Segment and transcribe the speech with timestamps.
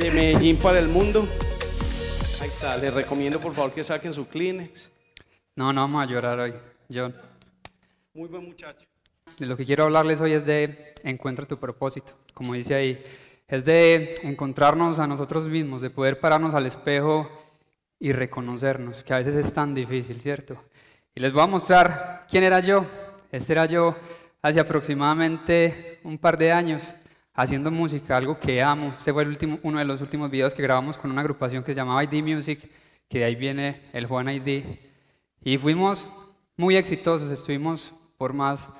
[0.00, 1.20] de Medellín para el mundo.
[2.40, 4.90] Ahí está, les recomiendo por favor que saquen su Kleenex.
[5.54, 6.54] No, no vamos a llorar hoy,
[6.92, 7.14] John.
[8.14, 8.86] Muy buen muchacho.
[9.38, 13.02] De lo que quiero hablarles hoy es de encuentra tu propósito, como dice ahí.
[13.46, 17.30] Es de encontrarnos a nosotros mismos, de poder pararnos al espejo
[17.98, 20.64] y reconocernos, que a veces es tan difícil, ¿cierto?
[21.14, 22.86] Y les voy a mostrar quién era yo.
[23.30, 23.94] Este era yo
[24.40, 26.84] hace aproximadamente un par de años
[27.42, 28.94] haciendo música, algo que amo.
[28.98, 29.26] Este fue
[29.62, 32.70] uno de los últimos videos que grabamos con una agrupación que se llamaba ID Music,
[33.08, 34.64] que de ahí viene el Juan ID.
[35.42, 36.06] Y fuimos
[36.56, 38.70] muy exitosos, estuvimos por más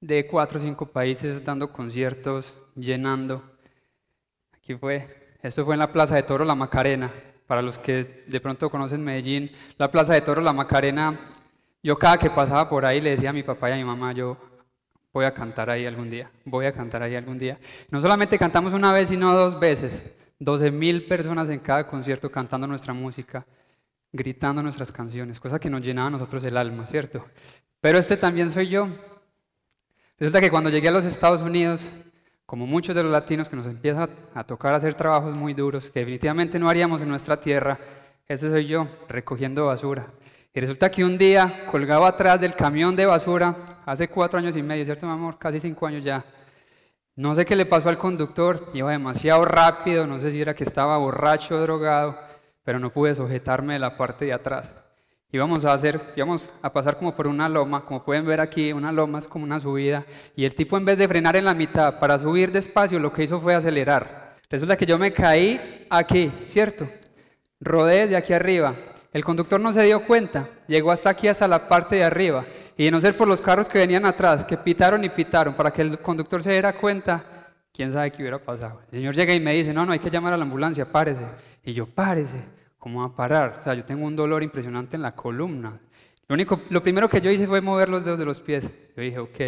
[0.00, 3.42] de cuatro o cinco países dando conciertos, llenando.
[4.52, 7.12] Aquí fue, esto fue en la Plaza de Toro La Macarena.
[7.46, 11.18] Para los que de pronto conocen Medellín, la Plaza de Toro La Macarena,
[11.82, 14.12] yo cada que pasaba por ahí le decía a mi papá y a mi mamá,
[14.12, 14.38] yo
[15.12, 17.58] voy a cantar ahí algún día, voy a cantar ahí algún día.
[17.90, 20.04] No solamente cantamos una vez, sino dos veces.
[20.38, 23.46] 12 mil personas en cada concierto cantando nuestra música,
[24.10, 27.26] gritando nuestras canciones, cosa que nos llenaba a nosotros el alma, ¿cierto?
[27.80, 28.88] Pero este también soy yo.
[30.18, 31.88] Resulta que cuando llegué a los Estados Unidos,
[32.46, 36.00] como muchos de los latinos que nos empiezan a tocar hacer trabajos muy duros, que
[36.00, 37.78] definitivamente no haríamos en nuestra tierra,
[38.26, 40.08] este soy yo, recogiendo basura.
[40.52, 43.54] Y resulta que un día, colgado atrás del camión de basura,
[43.86, 45.38] hace cuatro años y medio, ¿cierto, mi amor?
[45.38, 46.24] Casi cinco años ya.
[47.14, 50.64] No sé qué le pasó al conductor, iba demasiado rápido, no sé si era que
[50.64, 52.18] estaba borracho o drogado,
[52.64, 54.74] pero no pude sujetarme de la parte de atrás.
[55.30, 58.90] Íbamos a hacer, íbamos a pasar como por una loma, como pueden ver aquí, una
[58.90, 62.00] loma es como una subida, y el tipo en vez de frenar en la mitad
[62.00, 64.34] para subir despacio, lo que hizo fue acelerar.
[64.48, 66.88] Resulta que yo me caí aquí, ¿cierto?
[67.60, 68.74] Rodé desde aquí arriba,
[69.12, 72.44] el conductor no se dio cuenta, llegó hasta aquí, hasta la parte de arriba,
[72.76, 75.72] y de no ser por los carros que venían atrás, que pitaron y pitaron, para
[75.72, 77.24] que el conductor se diera cuenta,
[77.72, 78.82] quién sabe qué hubiera pasado.
[78.92, 81.24] El señor llega y me dice, no, no, hay que llamar a la ambulancia, párese.
[81.64, 82.40] Y yo, párese,
[82.78, 83.56] ¿cómo va a parar?
[83.58, 85.80] O sea, yo tengo un dolor impresionante en la columna.
[86.28, 88.70] Lo, único, lo primero que yo hice fue mover los dedos de los pies.
[88.96, 89.40] Yo dije, ok,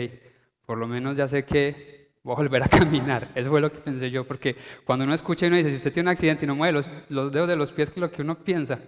[0.67, 3.31] por lo menos ya sé que voy a volver a caminar.
[3.35, 5.93] Eso fue lo que pensé yo, porque cuando uno escucha y uno dice, si usted
[5.93, 8.11] tiene un accidente y no mueve los, los dedos de los pies, que es lo
[8.11, 8.81] que uno piensa,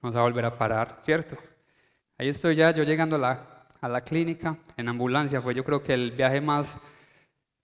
[0.00, 1.36] vamos a volver a parar, ¿cierto?
[2.18, 5.82] Ahí estoy ya, yo llegando a la, a la clínica en ambulancia, fue yo creo
[5.82, 6.78] que el viaje más,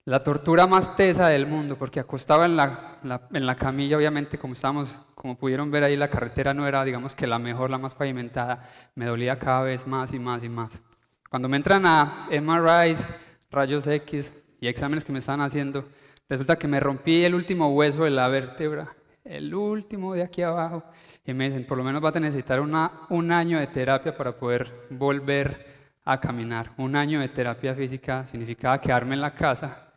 [0.04, 2.98] la tortura más tesa del mundo, porque acostaba en la,
[3.32, 7.14] en la camilla, obviamente, como estábamos, como pudieron ver ahí, la carretera no era, digamos
[7.14, 10.82] que la mejor, la más pavimentada, me dolía cada vez más y más y más.
[11.30, 13.10] Cuando me entran a MRIs,
[13.50, 15.84] rayos X y exámenes que me están haciendo,
[16.28, 18.94] resulta que me rompí el último hueso de la vértebra,
[19.24, 20.84] el último de aquí abajo,
[21.24, 24.36] y me dicen, por lo menos va a necesitar una, un año de terapia para
[24.36, 25.72] poder volver
[26.04, 26.72] a caminar.
[26.78, 29.92] Un año de terapia física significaba quedarme en la casa.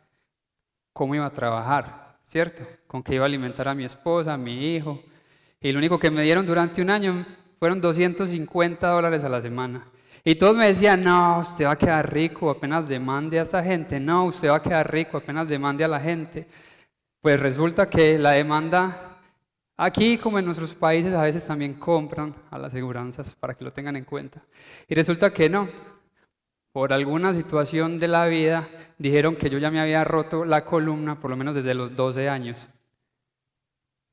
[0.92, 2.18] ¿Cómo iba a trabajar?
[2.22, 2.64] ¿Cierto?
[2.86, 5.02] ¿Con qué iba a alimentar a mi esposa, a mi hijo?
[5.60, 7.26] Y lo único que me dieron durante un año
[7.58, 9.88] fueron 250 dólares a la semana.
[10.22, 13.98] Y todos me decían, no, usted va a quedar rico, apenas demande a esta gente.
[13.98, 16.46] No, usted va a quedar rico, apenas demande a la gente.
[17.20, 19.15] Pues resulta que la demanda
[19.78, 23.70] Aquí, como en nuestros países, a veces también compran a las aseguranzas para que lo
[23.70, 24.42] tengan en cuenta.
[24.88, 25.68] Y resulta que no.
[26.72, 31.18] Por alguna situación de la vida, dijeron que yo ya me había roto la columna
[31.20, 32.68] por lo menos desde los 12 años.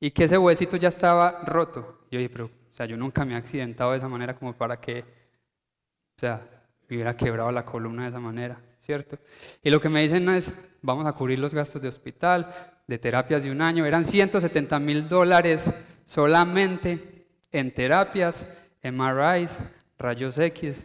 [0.00, 2.06] Y que ese huesito ya estaba roto.
[2.10, 4.78] Yo dije, pero, o sea, yo nunca me he accidentado de esa manera como para
[4.78, 6.46] que, o sea,
[6.88, 9.18] me hubiera quebrado la columna de esa manera, ¿cierto?
[9.62, 12.52] Y lo que me dicen es, vamos a cubrir los gastos de hospital,
[12.86, 15.70] de terapias de un año, eran 170 mil dólares
[16.04, 18.46] solamente en terapias,
[18.82, 19.58] MRIs,
[19.98, 20.84] rayos X.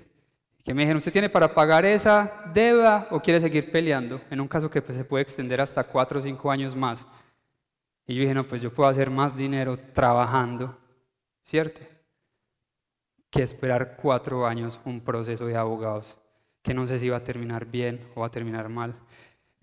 [0.63, 4.21] Que me dijeron, ¿usted tiene para pagar esa deuda o quiere seguir peleando?
[4.29, 7.05] En un caso que pues, se puede extender hasta cuatro o cinco años más.
[8.07, 10.77] Y yo dije, no, pues yo puedo hacer más dinero trabajando,
[11.43, 11.81] ¿cierto?
[13.29, 16.17] Que esperar cuatro años un proceso de abogados,
[16.69, 18.93] que no sé si va a terminar bien o va a terminar mal.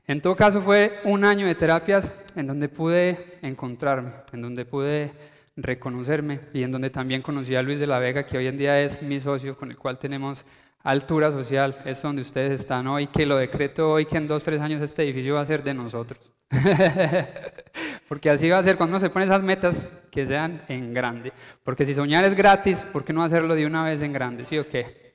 [0.09, 5.13] En todo caso fue un año de terapias en donde pude encontrarme, en donde pude
[5.55, 8.83] reconocerme y en donde también conocí a Luis de la Vega, que hoy en día
[8.83, 10.45] es mi socio, con el cual tenemos
[10.83, 14.61] altura social, es donde ustedes están hoy, que lo decreto hoy que en dos, tres
[14.61, 16.19] años este edificio va a ser de nosotros.
[18.09, 21.33] Porque así va a ser cuando uno se pone esas metas que sean en grande.
[21.63, 24.45] Porque si soñar es gratis, ¿por qué no hacerlo de una vez en grande?
[24.45, 25.15] ¿Sí o qué?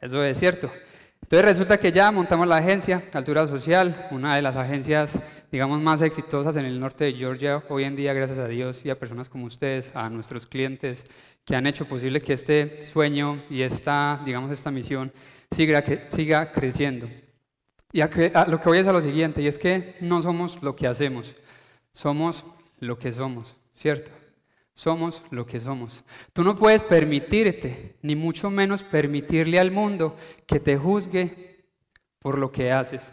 [0.00, 0.70] Eso es cierto.
[1.30, 5.16] Entonces resulta que ya montamos la agencia Altura Social, una de las agencias,
[5.52, 8.90] digamos, más exitosas en el norte de Georgia hoy en día, gracias a Dios y
[8.90, 11.04] a personas como ustedes, a nuestros clientes
[11.44, 15.12] que han hecho posible que este sueño y esta, digamos, esta misión
[15.52, 17.08] siga, siga creciendo.
[17.92, 18.08] Y a,
[18.48, 21.36] lo que voy es a lo siguiente, y es que no somos lo que hacemos,
[21.92, 22.44] somos
[22.80, 24.10] lo que somos, ¿cierto?
[24.80, 26.02] Somos lo que somos.
[26.32, 30.16] Tú no puedes permitirte, ni mucho menos permitirle al mundo
[30.46, 31.66] que te juzgue
[32.18, 33.12] por lo que haces.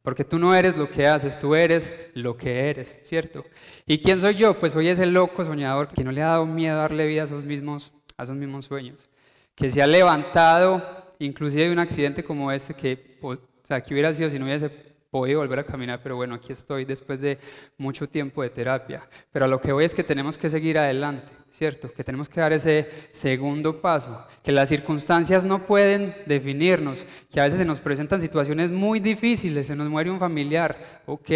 [0.00, 3.44] Porque tú no eres lo que haces, tú eres lo que eres, ¿cierto?
[3.84, 4.58] ¿Y quién soy yo?
[4.58, 7.44] Pues soy ese loco soñador que no le ha dado miedo darle vida a esos
[7.44, 9.10] mismos, a esos mismos sueños.
[9.54, 14.14] Que se ha levantado, inclusive de un accidente como ese, que, o sea, que hubiera
[14.14, 14.70] sido si no hubiese
[15.10, 17.38] podido volver a caminar, pero bueno, aquí estoy después de
[17.78, 19.08] mucho tiempo de terapia.
[19.32, 21.92] Pero a lo que voy es que tenemos que seguir adelante, ¿cierto?
[21.92, 27.44] Que tenemos que dar ese segundo paso, que las circunstancias no pueden definirnos, que a
[27.44, 31.30] veces se nos presentan situaciones muy difíciles, se nos muere un familiar, ok,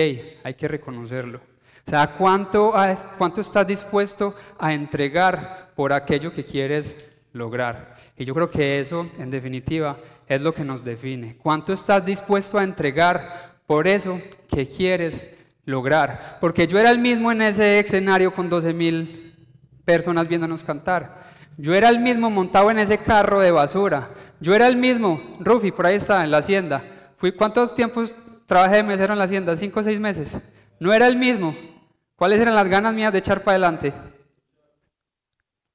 [0.44, 1.40] hay que reconocerlo.
[1.84, 2.72] O sea, ¿cuánto,
[3.18, 6.96] cuánto estás dispuesto a entregar por aquello que quieres
[7.32, 7.96] lograr?
[8.16, 9.98] Y yo creo que eso, en definitiva,
[10.28, 11.36] es lo que nos define.
[11.36, 15.26] ¿Cuánto estás dispuesto a entregar por eso que quieres
[15.64, 16.36] lograr.
[16.42, 19.34] Porque yo era el mismo en ese escenario con 12 mil
[19.82, 21.32] personas viéndonos cantar.
[21.56, 24.10] Yo era el mismo montado en ese carro de basura.
[24.40, 26.84] Yo era el mismo, Rufi, por ahí está, en la hacienda.
[27.16, 28.14] Fui, ¿Cuántos tiempos
[28.44, 29.56] trabajé de mesero en la hacienda?
[29.56, 30.36] ¿Cinco o seis meses?
[30.78, 31.56] No era el mismo.
[32.14, 33.94] ¿Cuáles eran las ganas mías de echar para adelante?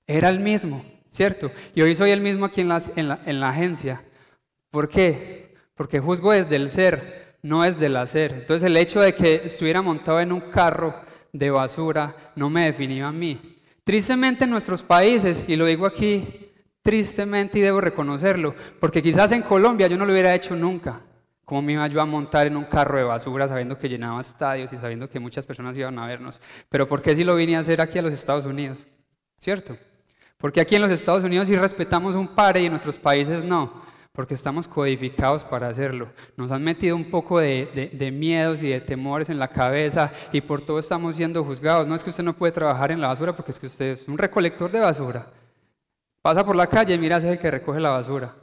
[0.06, 1.52] Era el mismo, ¿cierto?
[1.74, 4.04] Y hoy soy el mismo aquí en la, en la, en la agencia.
[4.70, 5.56] ¿Por qué?
[5.74, 8.34] Porque juzgo desde el ser, no es del hacer.
[8.34, 10.94] Entonces el hecho de que estuviera montado en un carro
[11.32, 13.58] de basura no me definía a mí.
[13.84, 16.52] Tristemente en nuestros países, y lo digo aquí
[16.82, 21.02] tristemente y debo reconocerlo, porque quizás en Colombia yo no lo hubiera hecho nunca.
[21.46, 24.74] ¿Cómo me iba yo a montar en un carro de basura sabiendo que llenaba estadios
[24.74, 26.42] y sabiendo que muchas personas iban a vernos?
[26.68, 28.80] Pero ¿por qué si lo vine a hacer aquí a los Estados Unidos?
[29.38, 29.78] ¿Cierto?
[30.38, 33.87] Porque aquí en los Estados Unidos sí respetamos un par y en nuestros países no
[34.18, 36.10] porque estamos codificados para hacerlo.
[36.36, 40.60] Nos han metido un poco de, miedos y de temores en la cabeza y por
[40.60, 41.86] todo estamos siendo juzgados.
[41.86, 44.08] No es que usted no puede trabajar en la basura porque es que usted es
[44.08, 45.31] un recolector de basura.
[46.19, 48.34] Pasa por la calle y mira, es el que recoge la basura.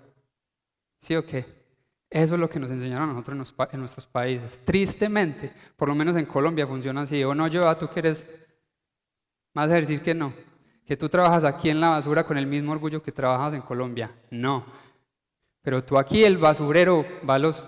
[1.00, 1.44] ¿Sí o qué?
[2.08, 4.60] Eso es lo que nos enseñaron a nosotros en, nuestros países.
[4.64, 7.24] Tristemente, por lo menos en Colombia funciona así.
[7.24, 8.30] O no, yo, tú quieres
[9.54, 10.34] más decir que no.
[10.86, 14.12] Que tú trabajas aquí en la basura con el mismo orgullo que trabajas en Colombia.
[14.30, 14.83] No.
[15.64, 17.64] Pero tú aquí, el basurero, va a los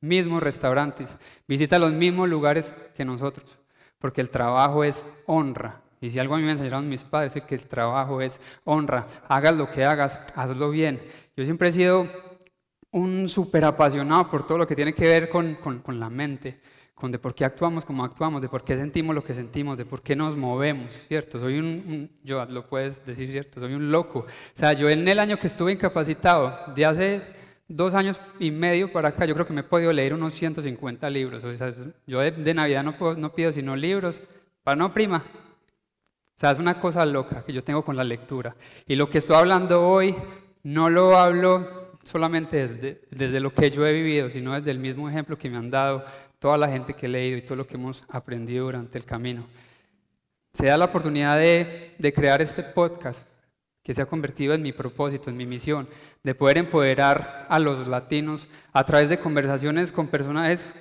[0.00, 1.16] mismos restaurantes,
[1.46, 3.56] visita los mismos lugares que nosotros,
[3.98, 5.80] porque el trabajo es honra.
[6.00, 9.06] Y si algo a mí me enseñaron mis padres es que el trabajo es honra.
[9.28, 11.00] Hagas lo que hagas, hazlo bien.
[11.36, 12.08] Yo siempre he sido
[12.90, 16.60] un súper apasionado por todo lo que tiene que ver con, con la mente
[17.00, 19.86] con de por qué actuamos como actuamos, de por qué sentimos lo que sentimos, de
[19.86, 21.40] por qué nos movemos, ¿cierto?
[21.40, 23.58] Soy un, yo lo puedes decir, ¿cierto?
[23.58, 24.20] Soy un loco.
[24.20, 27.22] O sea, yo en el año que estuve incapacitado, de hace
[27.66, 31.08] dos años y medio para acá, yo creo que me he podido leer unos 150
[31.08, 31.42] libros.
[31.42, 31.72] O sea,
[32.06, 34.20] yo de, Navidad no, no pido sino libros,
[34.62, 35.24] para no prima.
[35.24, 38.54] O sea, es una cosa loca que yo tengo con la lectura.
[38.86, 40.14] Y lo que estoy hablando hoy,
[40.62, 45.08] no lo hablo solamente desde, desde lo que yo he vivido, sino desde el mismo
[45.08, 46.04] ejemplo que me han dado
[46.40, 49.46] toda la gente que he leído y todo lo que hemos aprendido durante el camino.
[50.52, 53.28] Se da la oportunidad de, crear este podcast
[53.82, 55.88] que se ha convertido en mi propósito, en mi misión,
[56.24, 60.74] de poder empoderar a los latinos a través de conversaciones con personajes,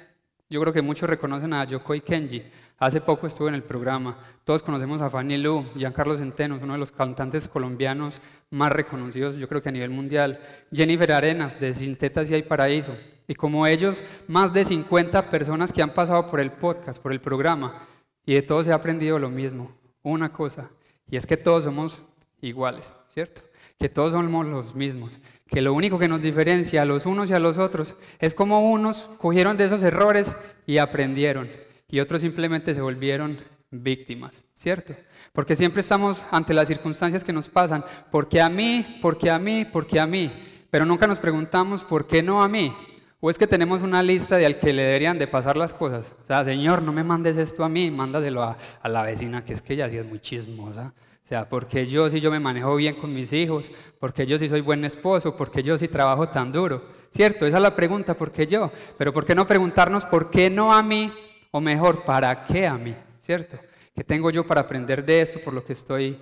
[0.49, 2.43] yo creo que muchos reconocen a Yokoi Kenji,
[2.79, 6.79] hace poco estuve en el programa, todos conocemos a Fanny Lu, Giancarlo Centeno, uno de
[6.79, 8.19] los cantantes colombianos
[8.49, 10.39] más reconocidos, yo creo que a nivel mundial,
[10.71, 12.95] Jennifer Arenas, de Sin Tetas y Hay Paraíso,
[13.29, 17.21] y como ellos, más de 50 personas que han pasado por el podcast, por el
[17.21, 17.87] programa,
[18.25, 19.71] y de todos he aprendido lo mismo,
[20.01, 20.71] una cosa,
[21.11, 22.01] y es que todos somos
[22.41, 23.43] iguales, ¿cierto?
[23.77, 27.33] Que todos somos los mismos, que lo único que nos diferencia a los unos y
[27.33, 31.51] a los otros es como unos cogieron de esos errores y aprendieron,
[31.87, 33.37] y otros simplemente se volvieron
[33.69, 34.95] víctimas, ¿cierto?
[35.33, 39.65] Porque siempre estamos ante las circunstancias que nos pasan, porque a mí, porque a mí,
[39.65, 40.31] porque a mí,
[40.71, 42.73] pero nunca nos preguntamos por qué no a mí,
[43.21, 46.15] ¿O es que tenemos una lista de al que le deberían de pasar las cosas?
[46.23, 49.53] O sea, Señor, no me mandes esto a mí, mándaselo a, a la vecina, que
[49.53, 50.93] es que ella sí es muy chismosa.
[51.23, 54.47] O sea, porque yo sí yo me manejo bien con mis hijos, porque yo sí
[54.47, 56.87] soy buen esposo, porque yo sí trabajo tan duro.
[57.11, 57.45] ¿Cierto?
[57.45, 58.71] Esa es la pregunta, ¿por qué yo?
[58.97, 61.11] Pero ¿por qué no preguntarnos por qué no a mí?
[61.51, 62.95] O mejor, ¿para qué a mí?
[63.19, 63.59] ¿Cierto?
[63.93, 66.17] ¿Qué tengo yo para aprender de eso por lo que estoy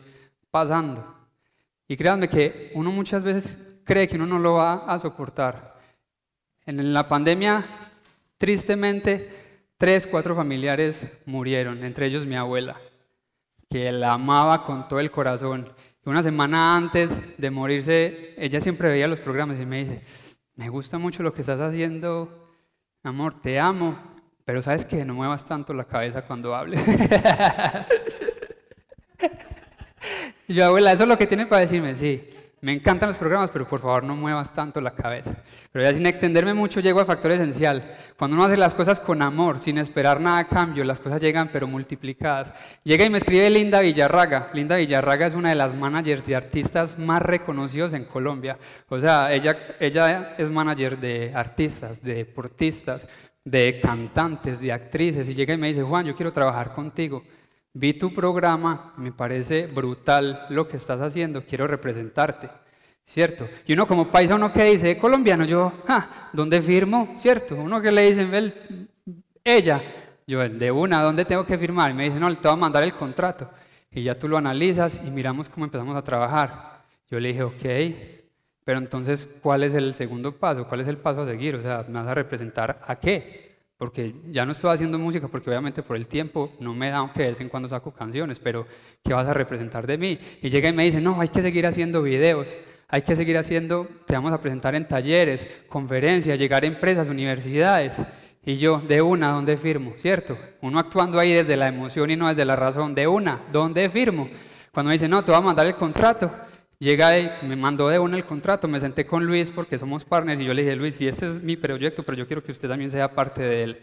[0.50, 1.06] pasando?
[1.88, 5.77] Y créanme que uno muchas veces cree que uno no lo va a soportar.
[6.68, 7.66] En la pandemia,
[8.38, 9.30] tristemente,
[9.78, 12.76] tres, cuatro familiares murieron, entre ellos mi abuela,
[13.70, 15.72] que la amaba con todo el corazón.
[16.04, 20.02] Una semana antes de morirse, ella siempre veía los programas y me dice,
[20.56, 22.52] me gusta mucho lo que estás haciendo,
[23.02, 23.98] amor, te amo,
[24.44, 26.86] pero sabes que no muevas tanto la cabeza cuando hables.
[30.50, 32.28] y yo, abuela, eso es lo que tiene para decirme, sí.
[32.60, 35.36] Me encantan los programas, pero por favor no muevas tanto la cabeza.
[35.72, 37.96] Pero ya sin extenderme mucho llego al factor esencial.
[38.18, 41.52] Cuando uno hace las cosas con amor, sin esperar nada a cambio, las cosas llegan
[41.54, 42.52] pero multiplicadas.
[42.84, 44.50] Llega y me escribe Linda Villarraga.
[44.54, 48.58] Linda Villarraga es una de las managers de artistas más reconocidos en Colombia.
[48.90, 53.08] O sea, ella, ella es manager de artistas, de deportistas,
[53.46, 55.30] de cantantes, de actrices.
[55.30, 57.22] Y llega y me dice, Juan, yo quiero trabajar contigo.
[57.80, 62.50] Vi tu programa, me parece brutal lo que estás haciendo, quiero representarte,
[63.04, 63.48] ¿cierto?
[63.68, 65.72] Y uno como paisa, uno que dice, colombiano, yo,
[66.34, 67.14] ¿dónde firmo?
[67.18, 67.56] ¿Cierto?
[67.56, 68.54] Uno que le dice,
[69.44, 69.84] ella,
[70.26, 71.92] yo, de una, ¿dónde tengo que firmar?
[71.92, 73.48] Y me dice, no, te voy a mandar el contrato.
[73.92, 76.82] Y ya tú lo analizas y miramos cómo empezamos a trabajar.
[77.12, 77.64] Yo le dije, ok,
[78.64, 80.68] pero entonces, ¿cuál es el segundo paso?
[80.68, 81.56] ¿Cuál es el paso a seguir?
[81.56, 83.47] O sea, ¿me vas a representar a qué?
[83.78, 87.24] Porque ya no estoy haciendo música, porque obviamente por el tiempo no me da, aunque
[87.24, 88.66] de vez en cuando saco canciones, pero
[89.04, 90.18] ¿qué vas a representar de mí?
[90.42, 92.58] Y llega y me dice, no, hay que seguir haciendo videos,
[92.88, 98.02] hay que seguir haciendo, te vamos a presentar en talleres, conferencias, llegar a empresas, universidades.
[98.44, 99.92] Y yo, de una, ¿dónde firmo?
[99.96, 100.38] ¿Cierto?
[100.62, 104.30] Uno actuando ahí desde la emoción y no desde la razón, de una, ¿dónde firmo?
[104.72, 106.32] Cuando me dice, no, te voy a mandar el contrato,
[106.80, 110.40] Llega y me mandó de una el contrato, me senté con Luis porque somos partners
[110.40, 112.70] y yo le dije, Luis, si este es mi proyecto, pero yo quiero que usted
[112.70, 113.82] también sea parte de él.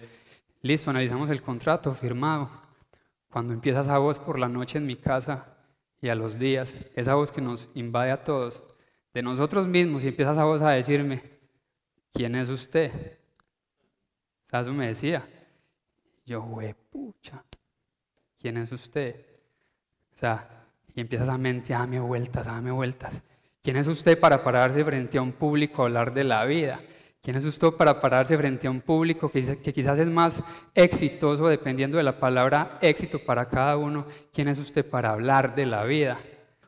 [0.62, 2.50] Listo, analizamos el contrato, firmado.
[3.28, 5.56] Cuando empieza esa voz por la noche en mi casa
[6.00, 8.62] y a los días, esa voz que nos invade a todos,
[9.12, 11.22] de nosotros mismos, y empieza esa voz a decirme,
[12.12, 13.18] ¿quién es usted?
[14.60, 15.28] Eso me decía.
[16.24, 16.46] Yo,
[16.90, 17.44] pucha,
[18.38, 19.26] ¿quién es usted?
[20.12, 20.63] O sea,
[20.94, 23.22] y empiezas a mente, dame vueltas, dame vueltas.
[23.62, 26.80] ¿Quién es usted para pararse frente a un público a hablar de la vida?
[27.22, 30.42] ¿Quién es usted para pararse frente a un público que, que quizás es más
[30.74, 34.06] exitoso dependiendo de la palabra éxito para cada uno?
[34.32, 36.20] ¿Quién es usted para hablar de la vida?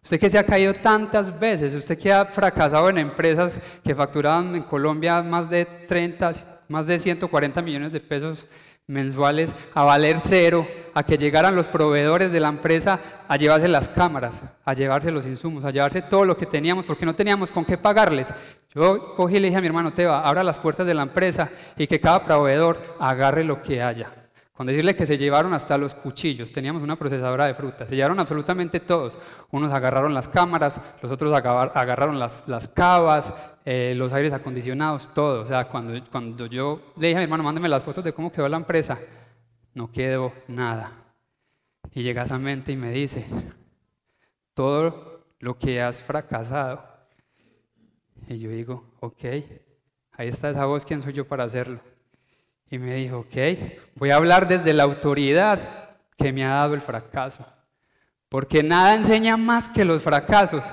[0.02, 4.54] Usted que se ha caído tantas veces, usted que ha fracasado en empresas que facturaban
[4.54, 6.30] en Colombia más de 30,
[6.68, 8.46] más de 140 millones de pesos
[8.88, 13.88] mensuales a valer cero, a que llegaran los proveedores de la empresa a llevarse las
[13.88, 17.64] cámaras, a llevarse los insumos, a llevarse todo lo que teníamos, porque no teníamos con
[17.64, 18.32] qué pagarles.
[18.74, 21.50] Yo cogí y le dije a mi hermano Teba, abra las puertas de la empresa
[21.76, 24.10] y que cada proveedor agarre lo que haya.
[24.54, 28.18] Con decirle que se llevaron hasta los cuchillos, teníamos una procesadora de frutas, se llevaron
[28.20, 29.18] absolutamente todos.
[29.50, 33.34] Unos agarraron las cámaras, los otros agarraron las, las cavas,
[33.68, 35.42] eh, los aires acondicionados, todo.
[35.42, 38.30] O sea, cuando, cuando yo le dije a mi hermano, mándame las fotos de cómo
[38.30, 38.96] quedó la empresa,
[39.74, 40.92] no quedó nada.
[41.92, 43.26] Y llega esa mente y me dice,
[44.54, 46.86] todo lo que has fracasado.
[48.28, 49.24] Y yo digo, ok,
[50.12, 51.80] ahí está esa voz, ¿quién soy yo para hacerlo?
[52.70, 53.36] Y me dijo, ok,
[53.96, 57.44] voy a hablar desde la autoridad que me ha dado el fracaso.
[58.28, 60.64] Porque nada enseña más que los fracasos.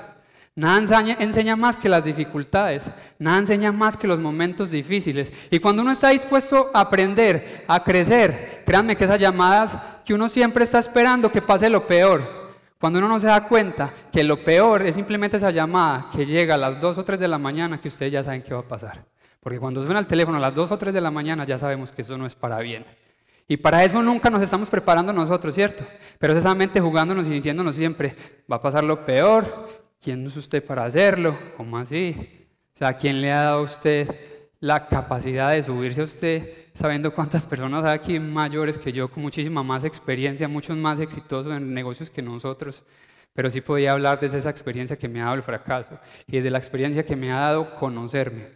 [0.56, 5.32] Nada enseña, más que las dificultades, nada enseña más que los momentos difíciles.
[5.50, 10.28] Y cuando uno está dispuesto a aprender, a crecer, créanme que esas llamadas que uno
[10.28, 12.44] siempre está esperando que pase lo peor,
[12.78, 16.54] cuando uno no se da cuenta que lo peor es simplemente esa llamada que llega
[16.54, 18.68] a las 2 o 3 de la mañana que ustedes ya saben qué va a
[18.68, 19.04] pasar.
[19.40, 21.90] Porque cuando suena el teléfono a las 2 o 3 de la mañana ya sabemos
[21.90, 22.86] que eso no es para bien.
[23.48, 25.84] Y para eso nunca nos estamos preparando nosotros, ¿cierto?
[26.18, 28.14] Pero es esa mente jugándonos y diciéndonos siempre,
[28.50, 31.38] va a pasar lo peor, ¿quién es usted para hacerlo?
[31.56, 32.14] ¿Cómo así?
[32.74, 34.14] O sea, ¿quién le ha dado a usted
[34.60, 39.22] la capacidad de subirse a usted sabiendo cuántas personas hay aquí mayores que yo, con
[39.22, 42.82] muchísima más experiencia, muchos más exitosos en negocios que nosotros?
[43.32, 46.50] Pero sí podía hablar desde esa experiencia que me ha dado el fracaso y desde
[46.50, 48.48] la experiencia que me ha dado conocerme.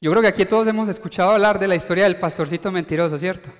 [0.00, 3.50] Yo creo que aquí todos hemos escuchado hablar de la historia del pastorcito mentiroso, ¿cierto?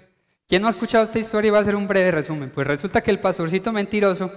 [0.49, 2.50] ¿Quién no ha escuchado esta historia y va a hacer un breve resumen?
[2.50, 4.31] Pues resulta que el pastorcito mentiroso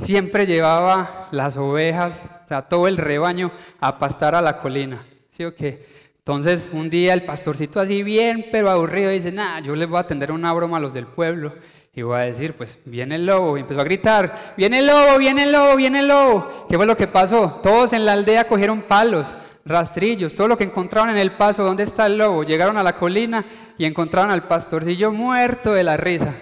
[0.00, 5.44] siempre llevaba las ovejas, o sea, todo el rebaño a pastar a la colina, ¿sí
[5.44, 5.86] o qué?
[6.18, 10.02] Entonces un día el pastorcito así bien, pero aburrido, dice, nada, yo les voy a
[10.02, 11.54] atender una broma a los del pueblo
[11.92, 15.18] y voy a decir, pues viene el lobo, y empezó a gritar, viene el lobo,
[15.18, 16.66] viene el lobo, viene el lobo.
[16.68, 17.60] ¿Qué fue lo que pasó?
[17.62, 21.82] Todos en la aldea cogieron palos, rastrillos, todo lo que encontraron en el paso, ¿dónde
[21.82, 22.44] está el lobo?
[22.44, 23.44] Llegaron a la colina
[23.76, 26.34] y encontraron al pastorcillo muerto de la risa.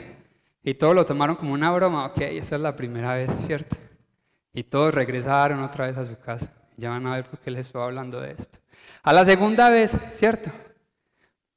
[0.69, 3.77] Y todos lo tomaron como una broma, ok, esa es la primera vez, ¿cierto?
[4.53, 6.53] Y todos regresaron otra vez a su casa.
[6.77, 8.59] Ya van a ver por qué les estoy hablando de esto.
[9.03, 10.51] A la segunda vez, ¿cierto?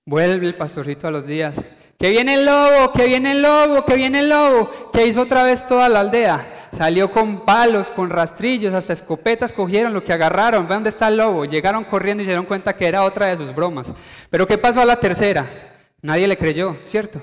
[0.05, 1.61] Vuelve el pastorcito a los días.
[1.99, 4.71] Que viene el lobo, que viene el lobo, que viene el lobo.
[4.93, 6.69] Que hizo otra vez toda la aldea.
[6.71, 10.69] Salió con palos, con rastrillos, hasta escopetas cogieron lo que agarraron.
[10.69, 11.43] ¿Dónde está el lobo?
[11.43, 13.91] Llegaron corriendo y se dieron cuenta que era otra de sus bromas.
[14.29, 15.45] Pero ¿qué pasó a la tercera?
[16.01, 17.21] Nadie le creyó, ¿cierto?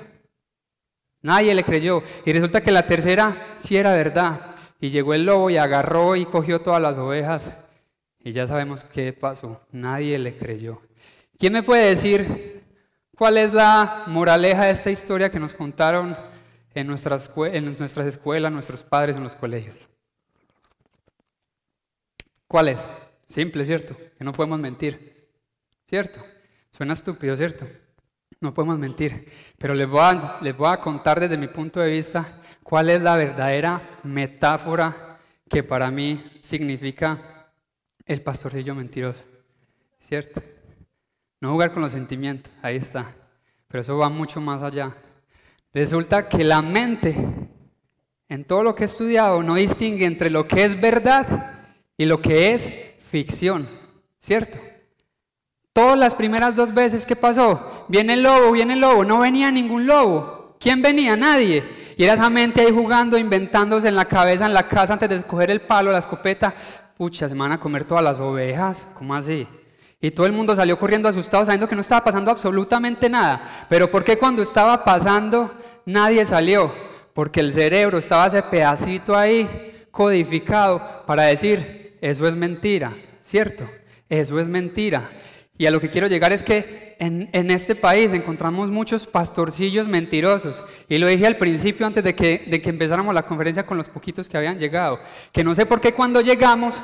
[1.23, 2.03] Nadie le creyó.
[2.25, 4.57] Y resulta que la tercera sí era verdad.
[4.81, 7.53] Y llegó el lobo y agarró y cogió todas las ovejas.
[8.21, 9.61] Y ya sabemos qué pasó.
[9.73, 10.81] Nadie le creyó.
[11.39, 12.63] ¿Quién me puede decir
[13.17, 16.17] cuál es la moraleja de esta historia que nos contaron
[16.75, 19.79] en nuestras, escuelas, nuestros padres en los colegios?
[22.47, 22.89] ¿Cuál es?
[23.27, 23.97] Simple, ¿cierto?
[24.17, 25.29] Que no podemos mentir.
[25.85, 26.21] ¿Cierto?
[26.71, 27.67] Suena estúpido, ¿cierto?
[28.41, 29.31] No podemos mentir.
[29.59, 32.27] Pero les voy, a, les voy a contar desde mi punto de vista
[32.63, 35.19] cuál es la verdadera metáfora
[35.49, 37.51] que para mí significa
[38.07, 39.25] el pastorcillo mentiroso.
[39.99, 40.43] ¿Cierto?
[41.41, 43.15] No jugar con los sentimientos, ahí está.
[43.69, 44.97] Pero eso va mucho más allá.
[45.73, 47.15] Resulta que la mente,
[48.29, 52.21] en todo lo que he estudiado, no distingue entre lo que es verdad y lo
[52.23, 52.71] que es
[53.11, 53.69] ficción,
[54.19, 54.59] ¿cierto?
[55.79, 59.49] Todas las primeras dos veces que pasó, viene el lobo, viene el lobo, no venía
[59.53, 60.57] ningún lobo.
[60.59, 61.15] ¿Quién venía?
[61.15, 61.63] Nadie.
[61.97, 65.15] Y era esa mente ahí jugando, inventándose en la cabeza, en la casa, antes de
[65.15, 66.53] escoger el palo, la escopeta.
[66.97, 68.89] Pucha, se van a comer todas las ovejas.
[68.93, 69.47] ¿Cómo así?
[70.01, 73.41] Y todo el mundo salió corriendo asustado sabiendo que no estaba pasando absolutamente nada.
[73.69, 75.55] Pero ¿por qué cuando estaba pasando
[75.87, 76.75] nadie salió?
[77.15, 83.71] Porque el cerebro estaba ese pedacito ahí codificado para decir, eso es mentira, ¿cierto?
[84.09, 85.09] Eso es mentira.
[85.59, 90.63] Y a lo que quiero llegar es que en, este país encontramos muchos pastorcillos mentirosos.
[90.89, 93.89] Y lo dije al principio antes de que, de que empezáramos la conferencia con los
[93.89, 95.01] poquitos que habían llegado.
[95.33, 96.77] Que no sé por qué cuando llegamos,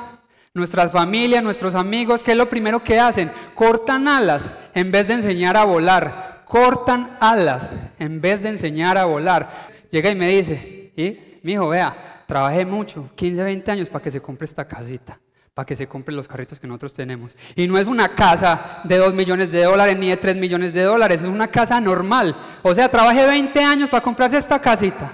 [0.53, 3.31] nuestras familias, nuestros amigos, ¿qué es lo primero que hacen?
[3.53, 6.43] Cortan alas en vez de enseñar a volar.
[6.45, 9.49] Cortan alas en vez de enseñar a volar.
[9.89, 11.39] Llega y me dice, ¿y?
[11.43, 15.19] Mi hijo, vea, trabajé mucho, 15, 20 años para que se compre esta casita,
[15.55, 17.35] para que se compre los carritos que nosotros tenemos.
[17.55, 20.83] Y no es una casa de 2 millones de dólares ni de 3 millones de
[20.83, 22.35] dólares, es una casa normal.
[22.61, 25.13] O sea, trabajé 20 años para comprarse esta casita.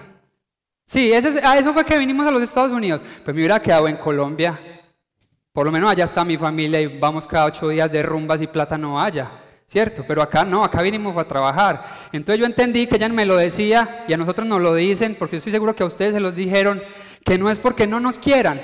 [0.84, 3.04] Sí, a eso fue que vinimos a los Estados Unidos.
[3.24, 4.60] Pues me hubiera quedado en Colombia.
[5.54, 8.48] Por lo menos allá está mi familia y vamos cada ocho días de rumbas y
[8.48, 9.32] plata no haya.
[9.68, 10.04] ¿cierto?
[10.06, 11.82] Pero acá no, acá vinimos a trabajar.
[12.12, 15.38] Entonces yo entendí que ella me lo decía y a nosotros nos lo dicen, porque
[15.38, 16.82] estoy seguro que a ustedes se los dijeron,
[17.24, 18.60] que no es porque no nos quieran,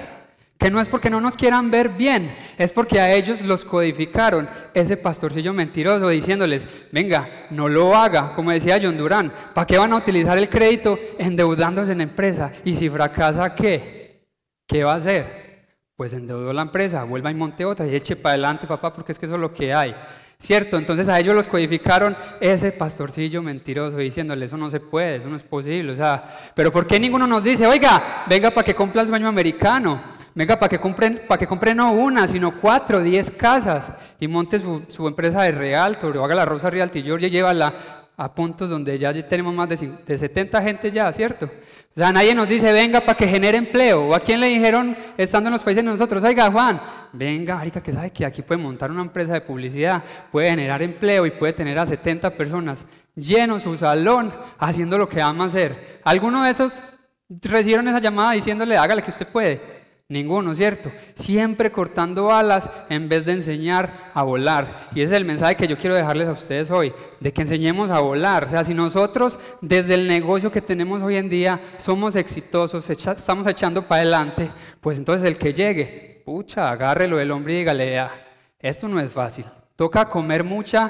[0.58, 4.50] que no es porque no nos quieran ver bien, es porque a ellos los codificaron
[4.74, 9.93] ese pastorcillo mentiroso diciéndoles, venga, no lo haga, como decía John Durán, ¿para qué van
[9.93, 12.52] a utilizar el crédito endeudándose en la empresa?
[12.65, 14.26] Y si fracasa, ¿qué?
[14.65, 15.48] ¿Qué va a hacer?
[15.96, 19.20] Pues endeudó la empresa, vuelva y monte otra y eche para adelante, papá, porque es
[19.20, 19.96] que eso es lo que hay.
[20.39, 20.78] ¿Cierto?
[20.78, 25.36] Entonces a ellos los codificaron ese pastorcillo mentiroso diciéndole, eso no se puede, eso no
[25.36, 25.93] es posible.
[25.93, 29.28] O sea, pero ¿por qué ninguno nos dice, oiga, venga para que compre el sueño
[29.28, 30.16] americano?
[30.38, 34.60] Venga para que compren, para que compre no una, sino cuatro, diez casas y monte
[34.60, 37.73] su, empresa de Realtor o haga la Rosa Realty Georgia y llévala
[38.15, 41.47] a puntos donde ya tenemos más de, de 70 gente ya, ¿cierto?
[41.47, 44.10] O sea, nadie nos dice, venga para que genere empleo.
[44.10, 46.80] ¿O a quién le dijeron, estando en los países de nosotros, oiga, Juan,
[47.13, 51.26] venga, marica, que sabe que aquí puede montar una empresa de publicidad, puede generar empleo
[51.26, 56.00] y puede tener a 70 personas llenos su salón haciendo lo que ama hacer.
[56.04, 56.84] ¿Alguno de esos
[57.28, 59.77] recibieron esa llamada diciéndole, hágale que usted puede?
[60.10, 60.89] Ninguno, ¿cierto?
[61.15, 64.88] Siempre cortando alas en vez de enseñar a volar.
[64.96, 67.89] Y ese es el mensaje que yo quiero dejarles a ustedes hoy, de que enseñemos
[67.89, 68.46] a volar.
[68.46, 73.46] O sea, si nosotros desde el negocio que tenemos hoy en día somos exitosos, estamos
[73.48, 78.12] echando para adelante, pues entonces el que llegue, pucha, agárrelo del hombre y dígale, ah,
[78.60, 79.43] esto no es fácil.
[79.76, 80.89] Toca comer mucha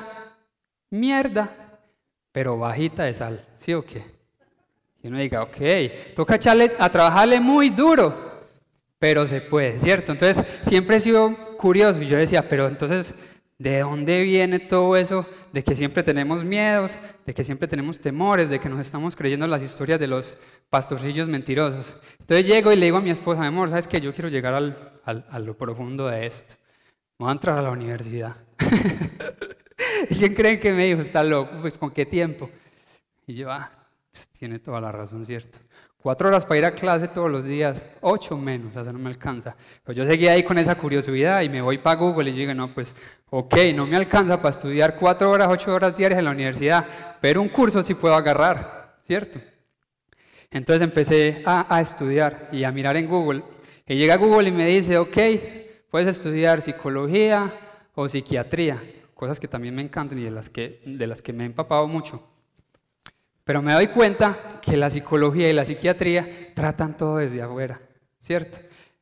[0.92, 1.50] mierda,
[2.32, 4.06] pero bajita de sal, ¿sí o qué?
[5.02, 5.58] Y uno diga, ok,
[6.16, 8.27] toca echarle, a trabajarle muy duro
[9.00, 10.12] pero se puede, ¿cierto?
[10.12, 13.14] Entonces, siempre he sido curioso y yo decía, pero entonces,
[13.58, 18.50] ¿de dónde viene todo eso de que siempre tenemos miedos, de que siempre tenemos temores,
[18.50, 20.36] de que nos estamos creyendo las historias de los
[20.70, 21.96] pastorcillos mentirosos?
[22.20, 24.02] Entonces llego y le digo a mi esposa, mi amor, ¿sabes qué?
[24.02, 26.56] Yo quiero llegar al, a lo profundo de esto.
[27.20, 28.36] Voy a entrar a la universidad.
[30.10, 31.02] ¿Y quién creen que me dijo?
[31.02, 32.50] Está loco, pues ¿con qué tiempo?
[33.26, 33.72] Y yo, ah,
[34.12, 35.60] pues, tiene toda la razón, ¿cierto?
[36.08, 39.58] Cuatro horas para ir a clase todos los días, ocho menos, sea, no me alcanza.
[39.84, 42.74] Pero yo seguía ahí con esa curiosidad y me voy para Google y digo, no,
[42.74, 42.96] pues,
[43.30, 46.86] ok, no me alcanza para estudiar cuatro horas, ocho horas diarias en la universidad,
[47.20, 49.42] pero un curso sí puedo agarrar, ¿cierto?
[50.50, 53.44] Entonces empecé a, a estudiar y a mirar en Google.
[53.86, 55.18] Y llega Google y me dice, ok,
[55.92, 57.52] puedes estudiar psicología
[57.96, 58.82] o psiquiatría,
[59.14, 61.86] cosas que también me encantan y de las que, de las que me he empapado
[61.86, 62.37] mucho.
[63.48, 67.80] Pero me doy cuenta que la psicología y la psiquiatría tratan todo desde afuera,
[68.20, 68.58] ¿cierto?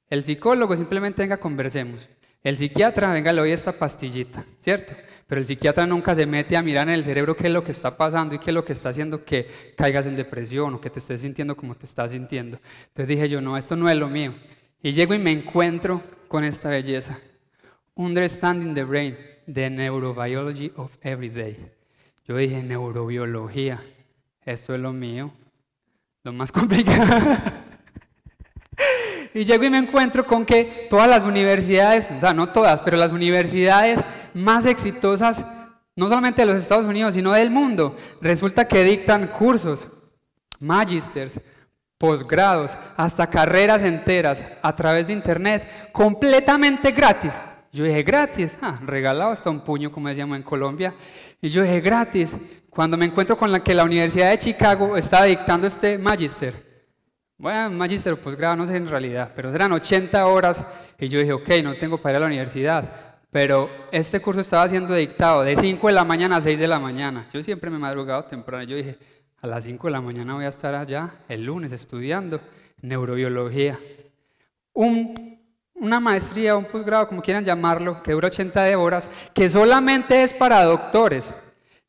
[0.08, 2.08] El psicólogo simplemente venga, conversemos.
[2.44, 4.94] El psiquiatra, venga, le doy esta pastillita, ¿cierto?
[5.26, 7.72] Pero el psiquiatra nunca se mete a mirar en el cerebro qué es lo que
[7.72, 10.92] está pasando y qué es lo que está haciendo que caigas en depresión o que
[10.92, 12.60] te estés sintiendo como te estás sintiendo.
[12.90, 14.36] Entonces dije yo, no, esto no es lo mío.
[14.84, 17.18] Y llego y me encuentro con esta belleza.
[17.96, 19.18] Understanding the Brain,
[19.52, 21.58] the Neurobiology of Everyday.
[22.28, 23.82] Yo dije, neurobiología,
[24.46, 25.32] esto es lo mío,
[26.24, 27.38] lo más complicado.
[29.34, 32.98] y llego y me encuentro con que todas las universidades, o sea, no todas, pero
[32.98, 34.02] las universidades
[34.34, 35.46] más exitosas,
[35.96, 39.88] no solamente de los Estados Unidos, sino del mundo, resulta que dictan cursos,
[40.60, 41.40] magisters,
[41.98, 47.34] posgrados, hasta carreras enteras a través de internet, completamente gratis.
[47.76, 50.96] Yo dije, gratis, ah, regalado hasta un puño, como decíamos en Colombia.
[51.42, 52.34] Y yo dije, gratis,
[52.70, 56.54] cuando me encuentro con la que la Universidad de Chicago está dictando este magister.
[57.38, 60.66] Bueno, magister o posgrado, no sé en realidad, pero eran 80 horas.
[60.98, 63.18] Y yo dije, ok, no tengo para ir a la universidad.
[63.30, 66.80] Pero este curso estaba siendo dictado de 5 de la mañana a 6 de la
[66.80, 67.28] mañana.
[67.34, 68.64] Yo siempre me he madrugado temprano.
[68.64, 68.98] Yo dije,
[69.42, 72.40] a las 5 de la mañana voy a estar allá el lunes estudiando
[72.82, 73.78] neurobiología.
[75.76, 80.64] Una maestría, un posgrado, como quieran llamarlo, que dura 80 horas, que solamente es para
[80.64, 81.34] doctores,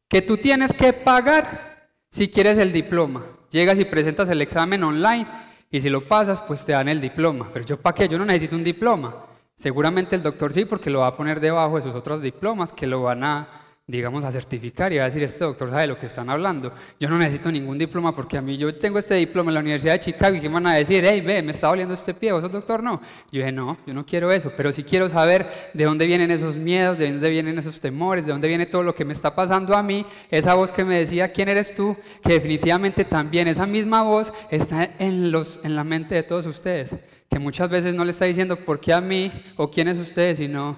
[0.08, 3.24] que tú tienes que pagar si quieres el diploma.
[3.50, 5.26] Llegas y presentas el examen online
[5.70, 7.50] y si lo pasas, pues te dan el diploma.
[7.52, 8.08] Pero yo, ¿para qué?
[8.08, 9.24] Yo no necesito un diploma.
[9.54, 12.86] Seguramente el doctor sí, porque lo va a poner debajo de sus otros diplomas que
[12.86, 16.28] lo van a digamos, a certificar y a decir, este doctor sabe lo que están
[16.28, 16.72] hablando.
[16.98, 19.92] Yo no necesito ningún diploma porque a mí yo tengo este diploma en la Universidad
[19.92, 22.42] de Chicago y que van a decir, hey, ve, me está doliendo este pie, vos
[22.42, 23.00] sos doctor, no.
[23.30, 26.58] Yo dije, no, yo no quiero eso, pero sí quiero saber de dónde vienen esos
[26.58, 29.76] miedos, de dónde vienen esos temores, de dónde viene todo lo que me está pasando
[29.76, 31.96] a mí, esa voz que me decía, ¿quién eres tú?
[32.24, 36.96] Que definitivamente también esa misma voz está en, los, en la mente de todos ustedes,
[37.30, 40.34] que muchas veces no le está diciendo por qué a mí o quién es usted,
[40.34, 40.76] sino,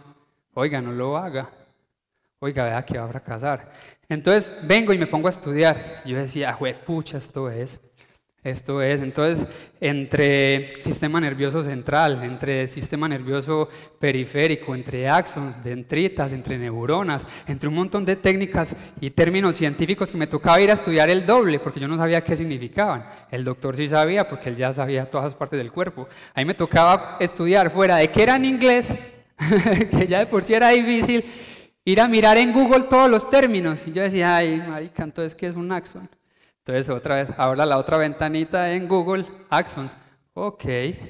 [0.53, 1.58] oiga, no lo haga
[2.41, 3.71] oiga, vea que va a fracasar.
[4.09, 6.03] Entonces vengo y me pongo a estudiar.
[6.05, 7.81] Yo decía, pucha, esto es.
[8.45, 9.47] Esto es, entonces,
[9.81, 17.75] entre sistema nervioso central, entre sistema nervioso periférico, entre axons, dendritas, entre neuronas, entre un
[17.75, 21.81] montón de técnicas y términos científicos que me tocaba ir a estudiar el doble, porque
[21.81, 23.05] yo no sabía qué significaban.
[23.29, 26.09] El doctor sí sabía, porque él ya sabía todas las partes del cuerpo.
[26.33, 28.95] Ahí me tocaba estudiar fuera de que era en inglés,
[29.91, 31.25] que ya de por sí era difícil,
[31.89, 33.87] ir a mirar en Google todos los términos.
[33.87, 36.07] Y yo decía, ay, marica, entonces, ¿qué es un axon?
[36.59, 39.97] Entonces, otra vez, ahora la otra ventanita en Google, axons.
[40.35, 40.65] Ok,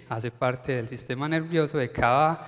[0.09, 2.47] hace parte del sistema nervioso de cada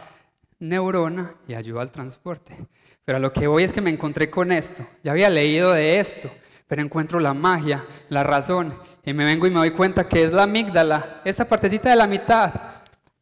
[0.60, 2.56] neurona y ayuda al transporte.
[3.04, 4.86] Pero a lo que voy es que me encontré con esto.
[5.02, 6.30] Ya había leído de esto,
[6.68, 8.72] pero encuentro la magia, la razón.
[9.04, 12.06] Y me vengo y me doy cuenta que es la amígdala, esa partecita de la
[12.06, 12.52] mitad,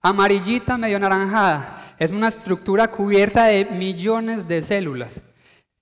[0.02, 5.14] amarillita, medio naranjada es una estructura cubierta de millones de células.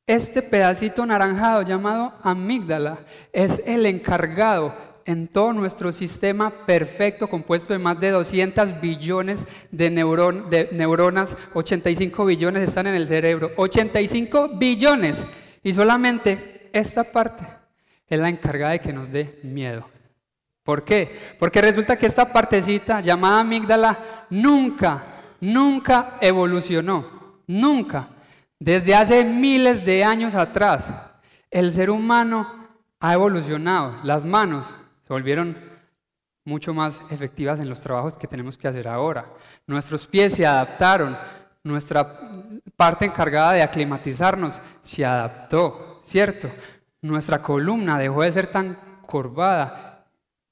[0.06, 2.98] Este pedacito naranjado llamado amígdala
[3.32, 4.74] es el encargado
[5.04, 12.24] en todo nuestro sistema perfecto compuesto de más de 200 billones de, de, neuronas, 85
[12.24, 15.24] billones están en el cerebro, 85 billones.
[15.62, 17.44] Y solamente esta parte
[18.08, 19.88] es la encargada de que nos dé miedo.
[20.64, 21.16] ¿Por qué?
[21.38, 28.08] Porque resulta que esta partecita llamada amígdala nunca nunca evolucionó, nunca.
[28.58, 30.92] Desde hace miles de años atrás,
[31.50, 32.68] el ser humano
[33.00, 33.96] ha evolucionado.
[34.02, 34.72] Las manos
[35.06, 35.56] se volvieron
[36.44, 39.26] mucho más efectivas en los trabajos que tenemos que hacer ahora.
[39.66, 41.16] Nuestros pies se adaptaron,
[41.62, 42.06] nuestra
[42.76, 46.48] parte encargada de aclimatizarnos se adaptó, ¿cierto?
[47.02, 50.04] Nuestra columna dejó de ser tan curvada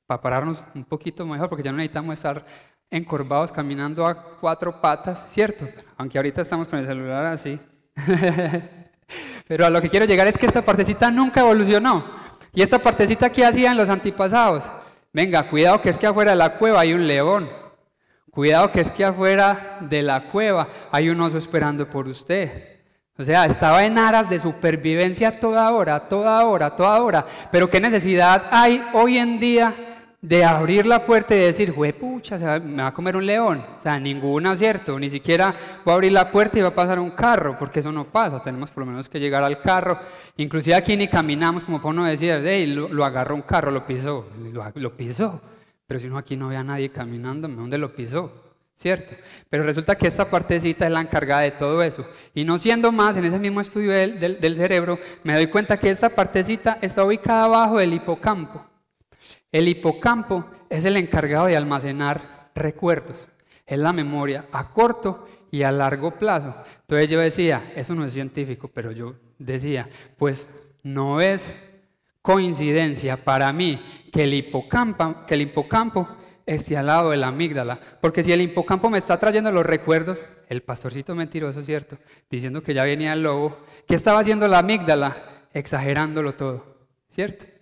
[0.07, 2.45] para pararnos un poquito mejor, porque ya no necesitamos estar
[2.91, 5.67] encorvados caminando a cuatro patas, ¿cierto?
[5.97, 7.59] Aunque ahorita estamos con el celular así.
[9.47, 12.05] Pero a lo que quiero llegar es que esta partecita nunca evolucionó.
[12.53, 14.71] ¿Y esta partecita qué hacían los antepasados?
[15.13, 17.49] Venga, cuidado que es que afuera de la cueva hay un león.
[18.31, 22.75] Cuidado que es que afuera de la cueva hay un oso esperando por usted.
[23.17, 27.27] O sea, estaba en aras de supervivencia toda hora, toda hora, toda hora.
[27.53, 29.73] Pero ¿qué necesidad hay hoy en día
[30.25, 33.63] de abrir la puerta y decir, pucha, me va a comer un león.
[33.77, 34.99] O sea, ninguna, ¿cierto?
[34.99, 37.93] Ni siquiera voy a abrir la puerta y va a pasar un carro, porque eso
[37.93, 38.41] no pasa.
[38.41, 40.01] Tenemos por lo menos que llegar al carro.
[40.39, 44.27] Inclusive aquí ni caminamos, como uno decir, hey, lo, agarró un carro, lo pisó.
[44.75, 45.43] Lo, pisó.
[45.87, 48.33] Pero si no, aquí no ve a nadie caminando, ¿dónde lo pisó?
[48.75, 49.15] ¿Cierto?
[49.51, 52.07] Pero resulta que esta partecita es la encargada de todo eso.
[52.33, 55.91] Y no siendo más, en ese mismo estudio del, del cerebro, me doy cuenta que
[55.91, 58.65] esta partecita está ubicada abajo del hipocampo.
[59.55, 63.29] El hipocampo es el encargado de almacenar recuerdos.
[63.65, 66.57] Es la memoria a corto y a largo plazo.
[66.81, 69.89] Entonces yo decía, eso no es científico, pero yo decía,
[70.19, 70.49] pues
[70.83, 71.55] no es
[72.21, 76.09] coincidencia para mí que el hipocampo, que el hipocampo
[76.45, 80.25] esté al lado de la amígdala, porque si el hipocampo me está trayendo los recuerdos,
[80.49, 81.97] el pastorcito mentiroso, ¿cierto?
[82.29, 85.17] Diciendo que ya venía el lobo, ¿qué estaba haciendo la amígdala?
[85.53, 86.77] Exagerándolo todo,
[87.09, 87.54] ¿cierto?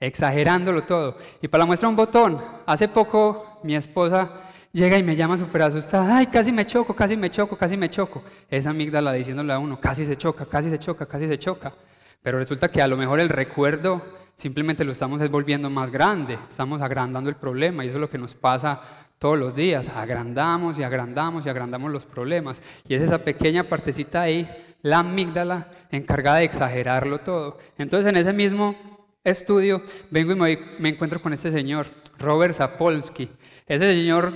[0.00, 1.18] Exagerándolo todo.
[1.42, 4.30] Y para la muestra un botón, hace poco mi esposa
[4.72, 7.90] llega y me llama súper asustada, ay, casi me choco, casi me choco, casi me
[7.90, 8.22] choco.
[8.48, 11.74] Esa amígdala diciéndole a uno, casi se choca, casi se choca, casi se choca.
[12.22, 14.02] Pero resulta que a lo mejor el recuerdo
[14.34, 18.18] simplemente lo estamos volviendo más grande, estamos agrandando el problema y eso es lo que
[18.18, 18.80] nos pasa
[19.18, 22.62] todos los días, agrandamos y agrandamos y agrandamos los problemas.
[22.88, 24.48] Y es esa pequeña partecita ahí,
[24.80, 27.58] la amígdala, encargada de exagerarlo todo.
[27.76, 28.74] Entonces en ese mismo
[29.24, 33.28] estudio vengo y me, me encuentro con este señor, Robert Sapolsky.
[33.66, 34.32] Ese señor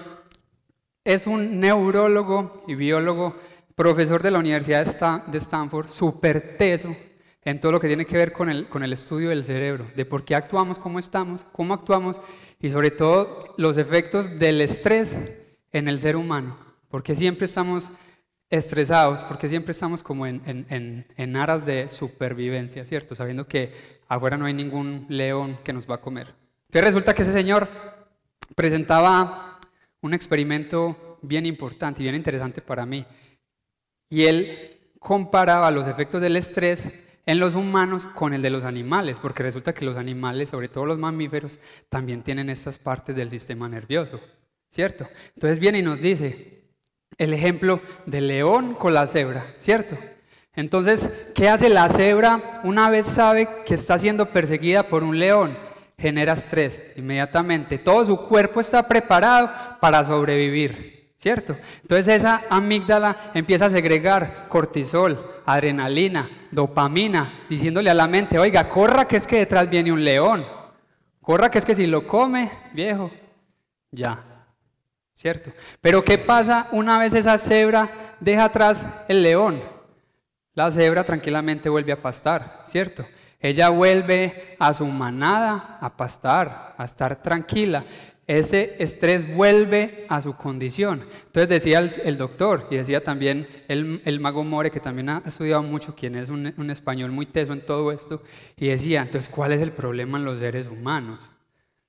[1.04, 3.36] es un neurólogo y biólogo,
[3.74, 6.94] profesor de la Universidad de Stanford, súper teso
[7.44, 10.06] en todo lo que tiene que ver con el, con el estudio del cerebro, de
[10.06, 12.20] por qué actuamos, cómo estamos, cómo actuamos
[12.60, 15.16] y sobre todo los efectos del estrés
[15.72, 16.56] en el ser humano,
[16.88, 17.90] porque siempre estamos
[18.48, 23.14] estresados, porque siempre estamos como en, en, en, aras de supervivencia, ¿cierto?
[23.14, 23.72] Sabiendo que
[24.08, 26.34] afuera no hay ningún león que nos va a comer.
[26.66, 27.68] Entonces resulta que ese señor
[28.54, 29.60] presentaba
[30.00, 33.06] un experimento bien importante y bien interesante para mí.
[34.10, 36.90] Y él comparaba los efectos del estrés
[37.26, 40.84] en los humanos con el de los animales, porque resulta que los animales, sobre todo
[40.84, 44.20] los mamíferos, también tienen estas partes del sistema nervioso,
[44.68, 45.08] ¿cierto?
[45.34, 46.64] Entonces viene y nos dice
[47.16, 49.96] el ejemplo del león con la cebra, ¿cierto?
[50.56, 55.58] Entonces, ¿qué hace la cebra una vez sabe que está siendo perseguida por un león?
[55.98, 57.78] Genera estrés inmediatamente.
[57.78, 61.56] Todo su cuerpo está preparado para sobrevivir, ¿cierto?
[61.82, 69.06] Entonces esa amígdala empieza a segregar cortisol, adrenalina, dopamina, diciéndole a la mente, oiga, corra
[69.08, 70.46] que es que detrás viene un león,
[71.20, 73.10] corra que es que si lo come, viejo,
[73.90, 74.22] ya,
[75.12, 75.50] ¿cierto?
[75.80, 77.88] Pero ¿qué pasa una vez esa cebra
[78.20, 79.73] deja atrás el león?
[80.54, 83.04] La cebra tranquilamente vuelve a pastar, ¿cierto?
[83.40, 87.84] Ella vuelve a su manada a pastar, a estar tranquila
[88.26, 91.04] ese estrés vuelve a su condición.
[91.26, 95.94] Entonces decía el, doctor y decía también el, mago More, que también ha estudiado mucho,
[95.94, 98.22] quien es un, español muy teso en todo esto,
[98.56, 101.22] y decía, entonces, ¿cuál es el problema en los seres humanos?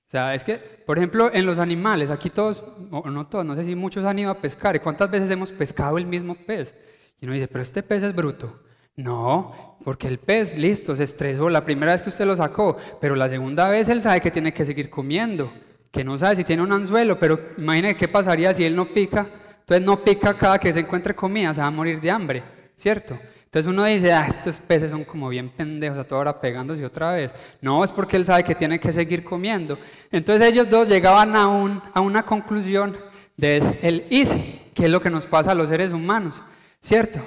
[0.08, 3.56] O sea, es que, por ejemplo, en los animales, aquí todos, o no todos, no
[3.56, 6.76] sé si muchos han ido a pescar, ¿y cuántas veces hemos pescado el mismo pez?
[7.20, 8.62] Y uno dice, pero este pez es bruto.
[8.96, 13.16] No, porque el pez, listo, se estresó la primera vez que usted lo sacó, pero
[13.16, 15.52] la segunda vez él sabe que tiene que seguir comiendo
[15.96, 19.26] que no sabe si tiene un anzuelo, pero imagine qué pasaría si él no pica.
[19.62, 22.44] Entonces no pica cada que se encuentre comida, se va a morir de hambre,
[22.76, 23.18] ¿cierto?
[23.46, 27.14] Entonces uno dice, ah, estos peces son como bien pendejos a toda hora pegándose otra
[27.14, 27.34] vez.
[27.62, 29.80] No, es porque él sabe que tiene que seguir comiendo.
[30.12, 32.98] Entonces ellos dos llegaban a, un, a una conclusión
[33.38, 36.44] de el easy, que es lo que nos pasa a los seres humanos,
[36.86, 37.20] ¿cierto?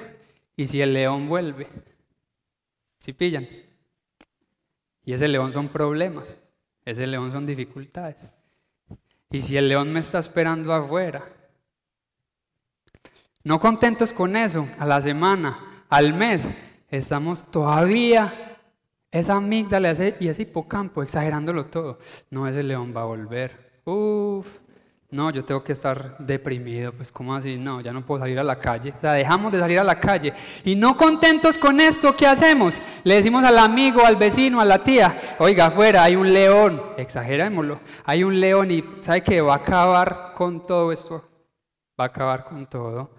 [0.55, 1.67] Y si el león vuelve,
[2.97, 3.45] si pillan.
[5.03, 6.37] Y ese león son problemas,
[6.85, 8.29] ese león son dificultades.
[9.29, 11.25] ¿Y si el león me está esperando afuera?
[13.43, 16.47] No contentos con eso, a la semana, al mes,
[16.87, 18.33] estamos todavía
[19.11, 21.99] esa amígdala y ese hipocampo exagerándolo todo.
[22.29, 23.81] No, ese león va a volver.
[23.83, 24.47] Uf,
[25.11, 27.57] no, yo tengo que estar deprimido, pues ¿cómo así?
[27.57, 28.93] No, ya no puedo salir a la calle.
[28.95, 30.33] O sea, dejamos de salir a la calle.
[30.63, 32.79] Y no contentos con esto, ¿qué hacemos?
[33.03, 37.79] Le decimos al amigo, al vecino, a la tía, oiga, afuera hay un león, exagerémoslo,
[38.05, 39.41] hay un león y ¿sabe qué?
[39.41, 41.27] Va a acabar con todo esto.
[41.99, 43.01] Va a acabar con todo.
[43.01, 43.09] O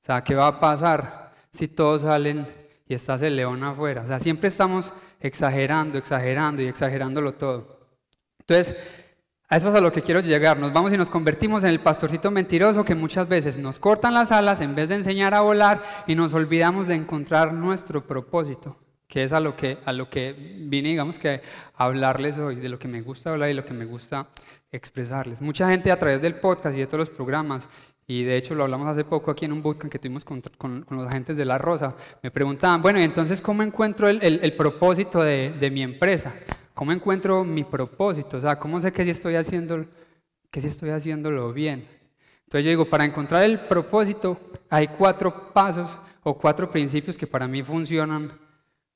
[0.00, 2.46] sea, ¿qué va a pasar si todos salen
[2.88, 4.00] y está ese león afuera?
[4.00, 7.86] O sea, siempre estamos exagerando, exagerando y exagerándolo todo.
[8.38, 8.76] Entonces,
[9.48, 10.58] a eso es a lo que quiero llegar.
[10.58, 14.32] Nos vamos y nos convertimos en el pastorcito mentiroso que muchas veces nos cortan las
[14.32, 19.22] alas en vez de enseñar a volar y nos olvidamos de encontrar nuestro propósito, que
[19.24, 21.42] es a lo que, a lo que vine, digamos que,
[21.76, 24.28] a hablarles hoy, de lo que me gusta hablar y lo que me gusta
[24.72, 25.42] expresarles.
[25.42, 27.68] Mucha gente a través del podcast y de todos los programas,
[28.06, 30.86] y de hecho lo hablamos hace poco aquí en un bootcamp que tuvimos con, con,
[30.90, 35.22] los agentes de La Rosa, me preguntaban, bueno, y entonces, ¿cómo encuentro el, el, propósito
[35.22, 36.32] de, de mi empresa?
[36.74, 38.36] ¿Cómo encuentro mi propósito?
[38.36, 39.86] O sea, ¿cómo sé que si estoy haciendo,
[40.50, 41.86] que si estoy haciéndolo bien?
[42.44, 47.46] Entonces yo digo, para encontrar el propósito hay cuatro pasos o cuatro principios que para
[47.46, 48.32] mí funcionan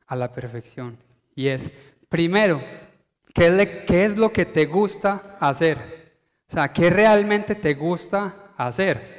[0.07, 0.99] a la perfección.
[1.37, 1.71] Y es,
[2.09, 2.61] primero,
[3.33, 5.79] ¿qué es, lo que te gusta hacer?
[6.49, 9.18] O sea, ¿qué realmente te gusta hacer?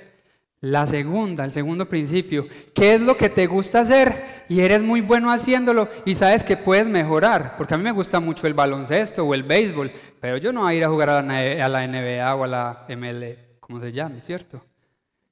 [0.62, 5.00] La segunda, el segundo principio, ¿qué es lo que te gusta hacer y eres muy
[5.00, 7.56] bueno haciéndolo y sabes que puedes mejorar?
[7.58, 10.74] Porque a mí me gusta mucho el baloncesto o el béisbol, pero yo no voy
[10.74, 14.62] a ir a jugar a la NBA o a la ML, como se llame, ¿cierto?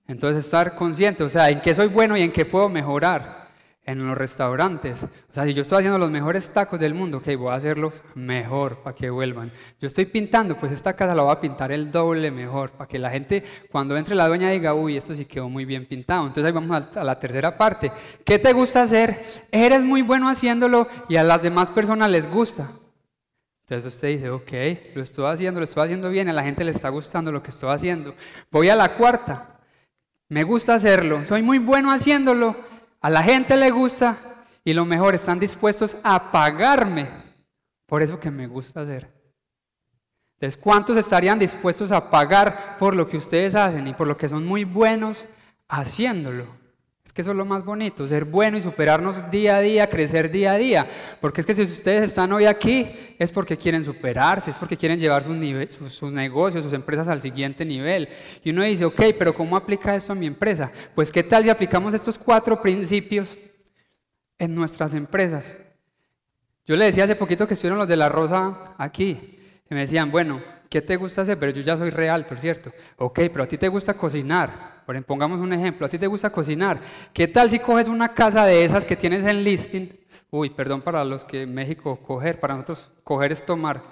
[0.08, 3.47] Entonces estar consciente, o sea, en qué soy bueno y en qué puedo mejorar
[3.88, 5.04] en los restaurantes.
[5.04, 8.04] O sea, si yo estoy haciendo los mejores tacos del mundo, ok, voy a hacerlos
[8.16, 9.50] mejor para que vuelvan.
[9.80, 13.00] Yo estoy pintando, pues esta casa la voy a pintar el doble mejor, para que
[13.00, 16.28] la gente cuando entre la dueña diga, uy, esto sí quedó muy bien pintado.
[16.28, 17.94] Entonces ahí vamos a la tercera parte.
[18.26, 19.24] ¿Qué te gusta hacer?
[19.52, 22.68] Eres muy bueno haciéndolo y a las demás personas les gusta.
[23.62, 24.52] Entonces usted dice, ok,
[24.96, 27.52] lo estoy haciendo, lo estoy haciendo bien, a la gente le está gustando lo que
[27.52, 28.14] estoy haciendo.
[28.52, 29.60] Voy a la cuarta.
[30.28, 32.67] Me gusta hacerlo, soy muy bueno haciéndolo
[33.02, 34.18] a la gente le gusta
[34.68, 37.08] y lo mejor, están dispuestos a pagarme
[37.86, 39.10] por eso que me gusta hacer.
[40.34, 44.28] Entonces, ¿cuántos estarían dispuestos a pagar por lo que ustedes hacen y por lo que
[44.28, 45.26] son muy buenos
[45.70, 46.48] haciéndolo?
[47.08, 50.30] Es que eso es lo más bonito, ser bueno y superarnos día a día, crecer
[50.30, 50.86] día a día.
[51.22, 55.00] Porque es que si ustedes están hoy aquí es porque quieren superarse, es porque quieren
[55.00, 58.10] llevar sus, negocios, sus empresas al siguiente nivel.
[58.44, 60.70] Y uno dice, ok, pero ¿cómo aplica esto a mi empresa?
[60.94, 63.38] Pues ¿qué tal si aplicamos estos cuatro principios
[64.38, 65.56] en nuestras empresas?
[66.66, 69.40] Yo le decía hace poquito que estuvieron los de la Rosa aquí
[69.72, 71.40] y me decían, bueno, ¿qué te gusta hacer?
[71.40, 72.74] Pero yo ya soy realtor, ¿cierto?
[72.98, 74.77] Ok, pero a ti te gusta cocinar.
[74.88, 76.80] Por pongamos un ejemplo, a ti te gusta cocinar.
[77.12, 79.90] ¿Qué tal si coges una casa de esas que tienes en listing?
[80.32, 83.84] Uy, perdón para los que en México coger, para nosotros coger es tomar.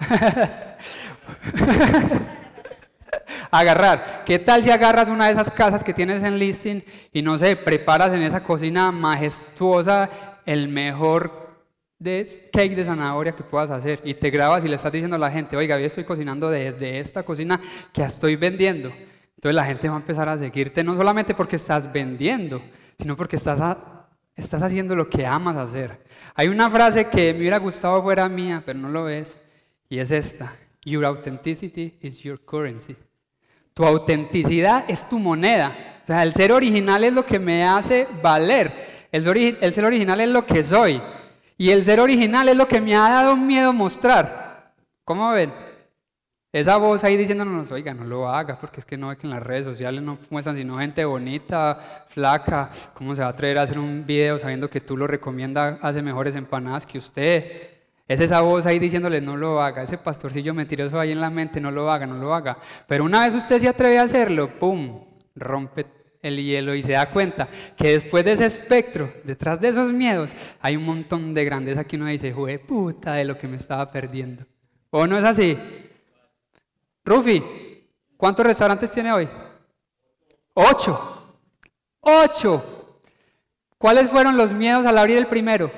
[3.50, 4.22] Agarrar.
[4.24, 6.82] ¿Qué tal si agarras una de esas casas que tienes en listing
[7.12, 10.08] y no sé, preparas en esa cocina majestuosa
[10.46, 11.58] el mejor
[11.98, 15.18] de cake de zanahoria que puedas hacer y te grabas y le estás diciendo a
[15.18, 17.60] la gente, oiga, hoy estoy cocinando desde esta cocina
[17.92, 18.90] que estoy vendiendo.
[19.36, 22.62] Entonces la gente va a empezar a seguirte no solamente porque estás vendiendo,
[22.98, 23.76] sino porque estás,
[24.34, 26.04] estás haciendo lo que amas hacer.
[26.34, 29.38] Hay una frase que me hubiera gustado fuera mía, pero no lo es,
[29.88, 30.52] y es esta.
[30.84, 32.96] Your authenticity is your currency.
[33.74, 35.98] Tu autenticidad es tu moneda.
[36.02, 38.86] O sea, el ser original es lo que me hace valer.
[39.12, 41.02] El, el ser original es lo que soy.
[41.58, 44.72] Y el ser original es lo que me ha dado miedo mostrar.
[45.04, 45.65] ¿Cómo ven?
[46.56, 49.30] Esa voz ahí diciéndonos, oiga, no lo haga, porque es que no ve que en
[49.30, 53.62] las redes sociales no muestran sino gente bonita, flaca, ¿cómo se va a atrever a
[53.64, 57.44] hacer un video sabiendo que tú lo recomiendas, hace mejores empanadas que usted?
[58.08, 61.60] Es esa voz ahí diciéndole, no lo haga, ese pastorcillo mentiroso ahí en la mente,
[61.60, 62.56] no lo haga, no lo haga.
[62.88, 65.84] Pero una vez usted se atreve a hacerlo, ¡pum!, rompe
[66.22, 70.34] el hielo y se da cuenta que después de ese espectro, detrás de esos miedos,
[70.62, 73.92] hay un montón de grandeza que uno dice, ¡jue puta de lo que me estaba
[73.92, 74.46] perdiendo!
[74.88, 75.58] ¿O no es así?
[77.06, 79.28] Rufi, ¿cuántos restaurantes tiene hoy?
[80.54, 81.38] Ocho.
[82.00, 83.00] Ocho.
[83.78, 85.70] ¿Cuáles fueron los miedos al abrir el primero?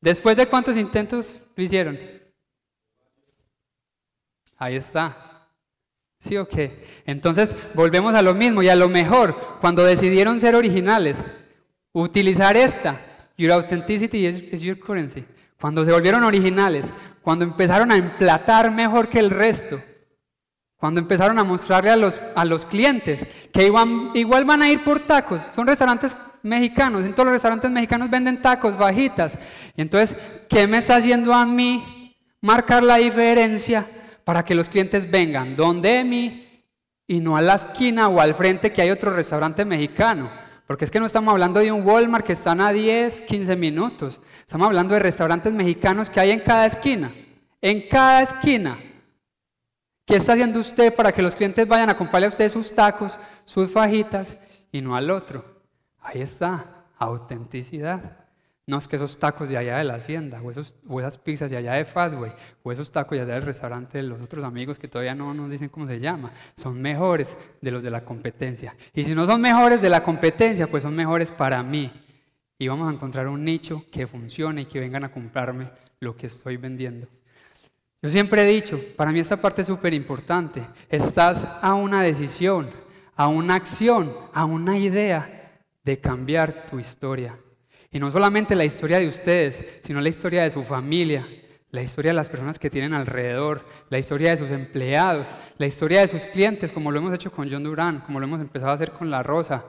[0.00, 1.96] ¿Después de cuántos intentos lo hicieron?
[4.56, 5.46] Ahí está.
[6.18, 6.84] ¿Sí o qué?
[7.06, 11.22] Entonces volvemos a lo mismo y a lo mejor, cuando decidieron ser originales,
[11.92, 13.00] utilizar esta,
[13.36, 15.24] Your authenticity is your currency
[15.60, 16.92] cuando se volvieron originales,
[17.22, 19.80] cuando empezaron a emplatar mejor que el resto,
[20.76, 25.00] cuando empezaron a mostrarle a los, a los clientes que igual van a ir por
[25.00, 29.36] tacos, son restaurantes mexicanos, en todos los restaurantes mexicanos venden tacos, bajitas.
[29.76, 30.16] Y entonces,
[30.48, 33.86] ¿qué me está haciendo a mí marcar la diferencia
[34.24, 36.64] para que los clientes vengan donde mí
[37.06, 40.30] y no a la esquina o al frente que hay otro restaurante mexicano?
[40.68, 44.20] Porque es que no estamos hablando de un Walmart que están a 10, 15 minutos.
[44.48, 47.12] Estamos hablando de restaurantes mexicanos que hay en cada esquina.
[47.60, 48.78] En cada esquina.
[50.06, 53.18] ¿Qué está haciendo usted para que los clientes vayan a comprarle a usted sus tacos,
[53.44, 54.38] sus fajitas
[54.72, 55.44] y no al otro?
[56.00, 56.64] Ahí está,
[56.96, 58.24] autenticidad.
[58.66, 61.50] No es que esos tacos de allá de la hacienda, o, esos, o esas pizzas
[61.50, 62.32] de allá de Fastway,
[62.62, 65.50] o esos tacos de allá del restaurante de los otros amigos que todavía no nos
[65.50, 68.74] dicen cómo se llama, son mejores de los de la competencia.
[68.94, 71.92] Y si no son mejores de la competencia, pues son mejores para mí.
[72.58, 76.26] Y vamos a encontrar un nicho que funcione y que vengan a comprarme lo que
[76.26, 77.06] estoy vendiendo.
[78.02, 80.64] Yo siempre he dicho, para mí esta parte es súper importante.
[80.88, 82.68] Estás a una decisión,
[83.14, 87.38] a una acción, a una idea de cambiar tu historia.
[87.90, 91.26] Y no solamente la historia de ustedes, sino la historia de su familia,
[91.70, 95.28] la historia de las personas que tienen alrededor, la historia de sus empleados,
[95.58, 98.40] la historia de sus clientes, como lo hemos hecho con John Durán, como lo hemos
[98.40, 99.64] empezado a hacer con La Rosa.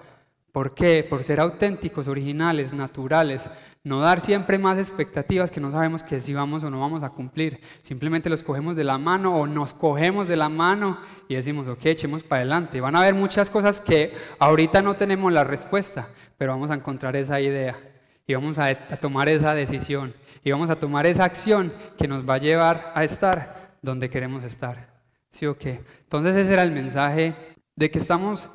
[0.60, 1.08] ¿Por qué?
[1.10, 3.50] Por ser auténticos, originales, naturales.
[3.82, 7.12] No dar siempre más expectativas que no sabemos que si vamos o no vamos a
[7.12, 7.62] cumplir.
[7.82, 11.00] Simplemente los cogemos de la mano o nos cogemos de la mano
[11.30, 12.82] y decimos, ok, echemos para adelante.
[12.82, 17.16] Van a haber muchas cosas que ahorita no tenemos la respuesta, pero vamos a encontrar
[17.16, 17.80] esa idea
[18.28, 22.34] y vamos a, tomar esa decisión y vamos a tomar esa acción que nos va
[22.34, 24.90] a llevar a estar donde queremos estar.
[25.32, 25.80] ¿Sí o qué?
[26.02, 27.34] Entonces ese era el mensaje
[27.78, 28.50] de que estamos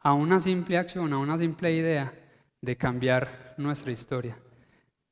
[0.00, 2.12] a una simple acción, a una simple idea
[2.60, 4.36] de cambiar nuestra historia,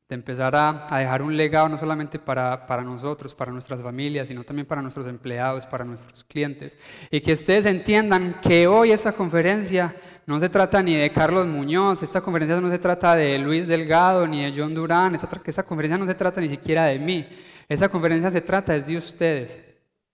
[0.09, 4.45] de empezar a, dejar un legado no solamente para, para, nosotros, para nuestras familias, sino
[4.45, 6.79] también para nuestros empleados, para nuestros clientes.
[7.11, 9.95] Y que ustedes entiendan que hoy esta conferencia
[10.27, 14.27] no se trata ni de Carlos Muñoz, esta conferencia no se trata de Luis Delgado
[14.27, 17.29] ni de John Durán, esta, esta conferencia no se trata ni siquiera de mí,
[17.69, 19.59] esa conferencia se trata es de ustedes,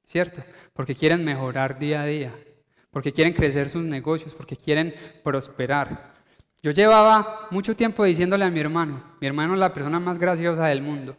[0.02, 0.42] ¿cierto?
[0.72, 2.32] Porque quieren mejorar día a día
[2.94, 6.14] porque quieren crecer sus negocios, porque quieren prosperar.
[6.62, 10.68] Yo llevaba mucho tiempo diciéndole a mi hermano, mi hermano es la persona más graciosa
[10.68, 11.16] del mundo.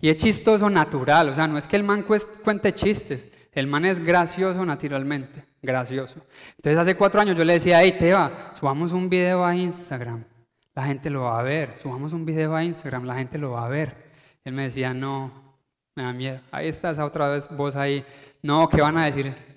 [0.00, 3.84] Y es chistoso natural, o sea, no es que el man cuente chistes, el man
[3.84, 6.22] es gracioso naturalmente, gracioso.
[6.56, 10.24] Entonces hace cuatro años yo le decía, hey Teba, subamos un video a Instagram,
[10.74, 13.66] la gente lo va a ver, subamos un video a Instagram, la gente lo va
[13.66, 13.94] a ver.
[14.44, 15.58] Él me decía, no,
[15.94, 16.40] me da miedo.
[16.50, 18.02] Ahí estás otra vez vos ahí,
[18.40, 19.51] no, ¿qué van a decir?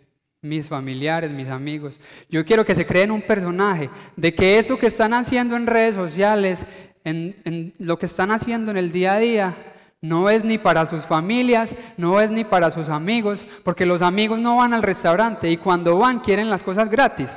[0.46, 2.00] Mis familiares, mis amigos.
[2.30, 5.96] Yo quiero que se creen un personaje de que eso que están haciendo en redes
[5.96, 6.66] sociales,
[7.04, 9.58] en, lo que están haciendo en el día a día,
[10.02, 14.40] no es ni para sus familias, no es ni para sus amigos, porque los amigos
[14.40, 17.32] no van al restaurante y cuando van quieren las cosas gratis.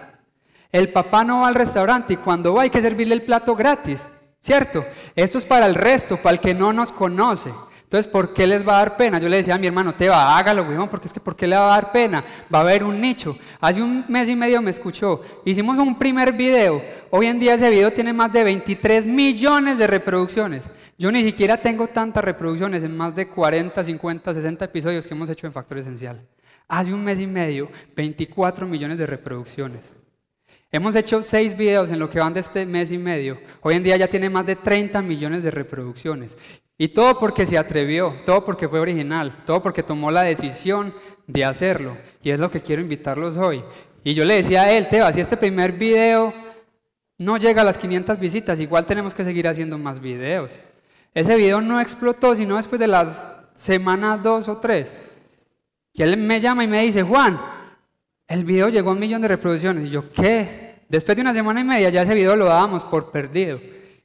[0.70, 4.06] El papá no va al restaurante y cuando va hay que servirle el plato gratis,
[4.40, 4.84] ¿cierto?
[5.16, 7.50] Eso es para el resto, para el que no nos conoce.
[7.88, 9.18] Entonces, ¿por qué les va a dar pena?
[9.18, 11.46] Yo le decía a mi hermano, te va, hágalo, weón, porque es que ¿por qué
[11.46, 12.22] le va a dar pena?
[12.52, 13.34] Va a haber un nicho.
[13.62, 15.22] Hace un mes y medio me escuchó.
[15.46, 16.82] Hicimos un primer video.
[17.08, 20.64] Hoy en día ese video tiene más de 23 millones de reproducciones.
[20.98, 25.30] Yo ni siquiera tengo tantas reproducciones en más de 40, 50, 60 episodios que hemos
[25.30, 26.28] hecho en Factor Esencial.
[26.68, 29.90] Hace un mes y medio, 24 millones de reproducciones.
[30.70, 33.38] Hemos hecho seis videos en lo que van de este mes y medio.
[33.62, 36.36] Hoy en día ya tiene más de 30 millones de reproducciones.
[36.80, 40.94] Y todo porque se atrevió, todo porque fue original, todo porque tomó la decisión
[41.26, 41.96] de hacerlo.
[42.22, 43.64] Y es lo que quiero invitarlos hoy.
[44.04, 46.32] Y yo le decía a él, Teba, si este primer video
[47.18, 50.56] no llega a las 500 visitas, igual tenemos que seguir haciendo más videos.
[51.12, 54.94] Ese video no explotó sino después de las semanas dos o tres.
[55.92, 57.40] Y él me llama y me dice, Juan,
[58.28, 59.86] el video llegó a un millón de reproducciones.
[59.86, 60.76] Y yo, ¿qué?
[60.88, 63.60] Después de una semana y media ya ese video lo dábamos por perdido.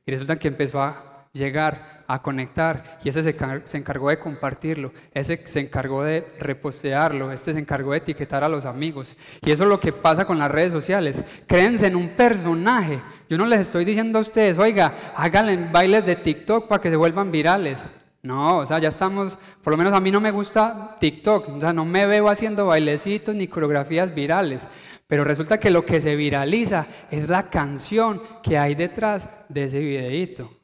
[0.06, 5.42] Y resulta que empezó a llegar a conectar y ese se, encargó de compartirlo, ese
[5.48, 9.16] se encargó de repostearlo, este se encargó de etiquetar a los amigos.
[9.44, 11.24] Y eso es lo que pasa con las redes sociales.
[11.48, 13.02] Créense en un personaje.
[13.28, 16.96] Yo no les estoy diciendo a ustedes, oiga, háganle bailes de TikTok para que se
[16.96, 17.84] vuelvan virales.
[18.22, 21.60] No, o sea, ya estamos, por lo menos a mí no me gusta TikTok, o
[21.60, 24.68] sea, no me veo haciendo bailecitos ni coreografías virales,
[25.08, 29.80] pero resulta que lo que se viraliza es la canción que hay detrás de ese
[29.80, 30.63] videíto.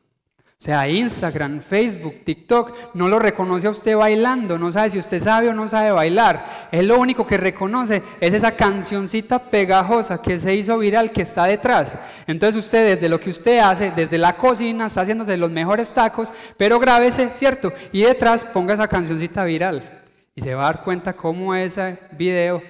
[0.62, 5.22] O sea, Instagram, Facebook, TikTok, no lo reconoce a usted bailando, no sabe si usted
[5.22, 6.68] sabe o no sabe bailar.
[6.70, 11.46] Él lo único que reconoce es esa cancioncita pegajosa que se hizo viral que está
[11.46, 11.98] detrás.
[12.28, 16.34] Entonces usted desde lo que usted hace, desde la cocina, está haciéndose los mejores tacos,
[16.58, 17.72] pero grábese, ¿cierto?
[17.94, 20.02] Y detrás ponga esa cancioncita viral.
[20.36, 22.62] Y se va a dar cuenta cómo ese video,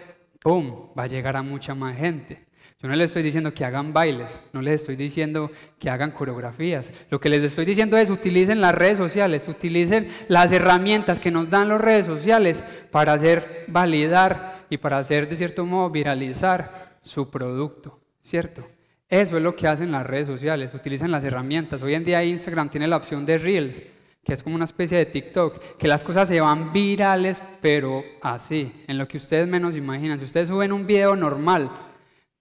[0.43, 2.48] ¡pum!, va a llegar a mucha más gente.
[2.81, 6.93] Yo no les estoy diciendo que hagan bailes, no les estoy diciendo que hagan coreografías.
[7.09, 11.49] Lo que les estoy diciendo es utilicen las redes sociales, utilicen las herramientas que nos
[11.49, 17.29] dan las redes sociales para hacer validar y para hacer de cierto modo viralizar su
[17.29, 18.65] producto, ¿cierto?
[19.09, 21.81] Eso es lo que hacen las redes sociales, utilizan las herramientas.
[21.81, 23.81] Hoy en día Instagram tiene la opción de Reels,
[24.23, 28.71] que es como una especie de TikTok, que las cosas se van virales, pero así,
[28.87, 30.17] en lo que ustedes menos imaginan.
[30.17, 31.69] Si ustedes suben un video normal,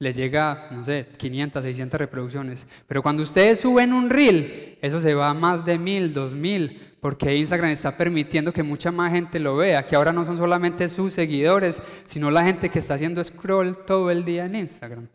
[0.01, 2.67] les llega, no sé, 500, 600 reproducciones.
[2.87, 7.37] Pero cuando ustedes suben un reel, eso se va a más de 1000, 2000, porque
[7.37, 11.13] Instagram está permitiendo que mucha más gente lo vea, que ahora no son solamente sus
[11.13, 15.09] seguidores, sino la gente que está haciendo scroll todo el día en Instagram.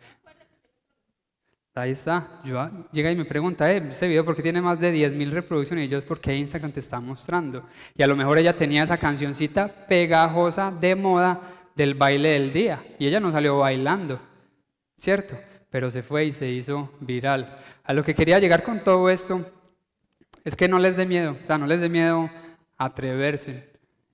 [1.75, 2.41] Ahí está.
[2.43, 5.85] Yo, llega y me pregunta, eh, este video por qué tiene más de 10.000 reproducciones
[5.85, 7.63] y yo es porque Instagram te está mostrando.
[7.95, 11.41] Y a lo mejor ella tenía esa cancioncita pegajosa de moda
[11.75, 14.32] del baile del día y ella no salió bailando.
[14.95, 15.37] ¿Cierto?
[15.69, 17.57] Pero se fue y se hizo viral.
[17.83, 19.45] A lo que quería llegar con todo esto
[20.43, 22.29] es que no les dé miedo, o sea, no les dé miedo
[22.77, 23.69] atreverse.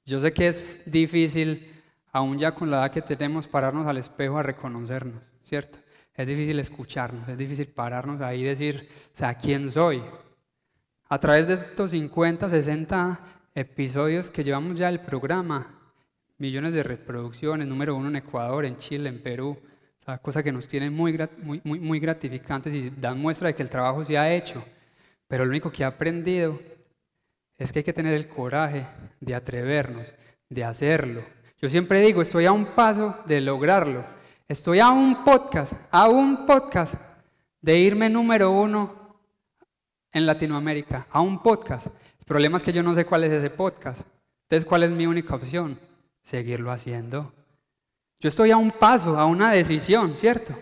[0.05, 4.37] Yo sé que es difícil, aún ya con la edad que tenemos, pararnos al espejo
[4.37, 5.79] a reconocernos, ¿cierto?
[6.19, 10.03] es difícil escucharnos, es difícil pararnos ahí y decir, o sea, ¿quién soy?
[11.07, 13.19] A través de estos 50, 60
[13.55, 15.79] episodios que llevamos ya el programa,
[16.37, 19.57] millones de reproducciones, número uno en Ecuador, en Chile, en Perú,
[20.09, 23.63] sea, cosa que nos tiene muy, muy, muy, muy gratificantes y dan muestra de que
[23.63, 24.63] el trabajo se ha hecho.
[25.27, 26.59] Pero lo único que he aprendido
[27.57, 28.85] es que hay que tener el coraje
[29.19, 30.13] de atrevernos,
[30.49, 31.23] de hacerlo.
[31.61, 34.05] Yo siempre digo, estoy a un paso de lograrlo.
[34.47, 36.95] Estoy a un podcast, a un podcast
[37.61, 39.19] de irme número uno
[40.11, 41.87] en Latinoamérica, a un podcast.
[41.87, 44.01] El problema es que yo no sé cuál es ese podcast.
[44.43, 45.79] Entonces, ¿cuál es mi única opción?
[46.23, 47.31] Seguirlo haciendo.
[48.19, 50.53] Yo estoy a un paso, a una decisión, ¿cierto?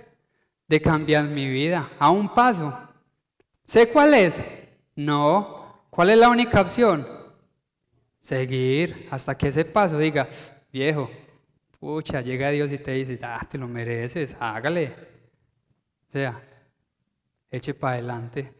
[0.68, 2.78] De cambiar mi vida, a un paso.
[3.64, 4.44] ¿Sé cuál es?
[4.96, 5.86] No.
[5.90, 7.08] ¿Cuál es la única opción?
[8.22, 10.30] Seguir hasta que ese paso diga,
[10.72, 11.10] viejo,
[11.80, 14.94] pucha, llega Dios y te dice, ah, te lo mereces, hágale.
[16.08, 16.40] O sea,
[17.50, 18.54] eche para adelante.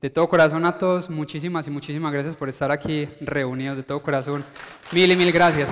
[0.00, 4.02] De todo corazón a todos, muchísimas y muchísimas gracias por estar aquí reunidos, de todo
[4.02, 4.44] corazón.
[4.92, 5.70] Mil y mil gracias.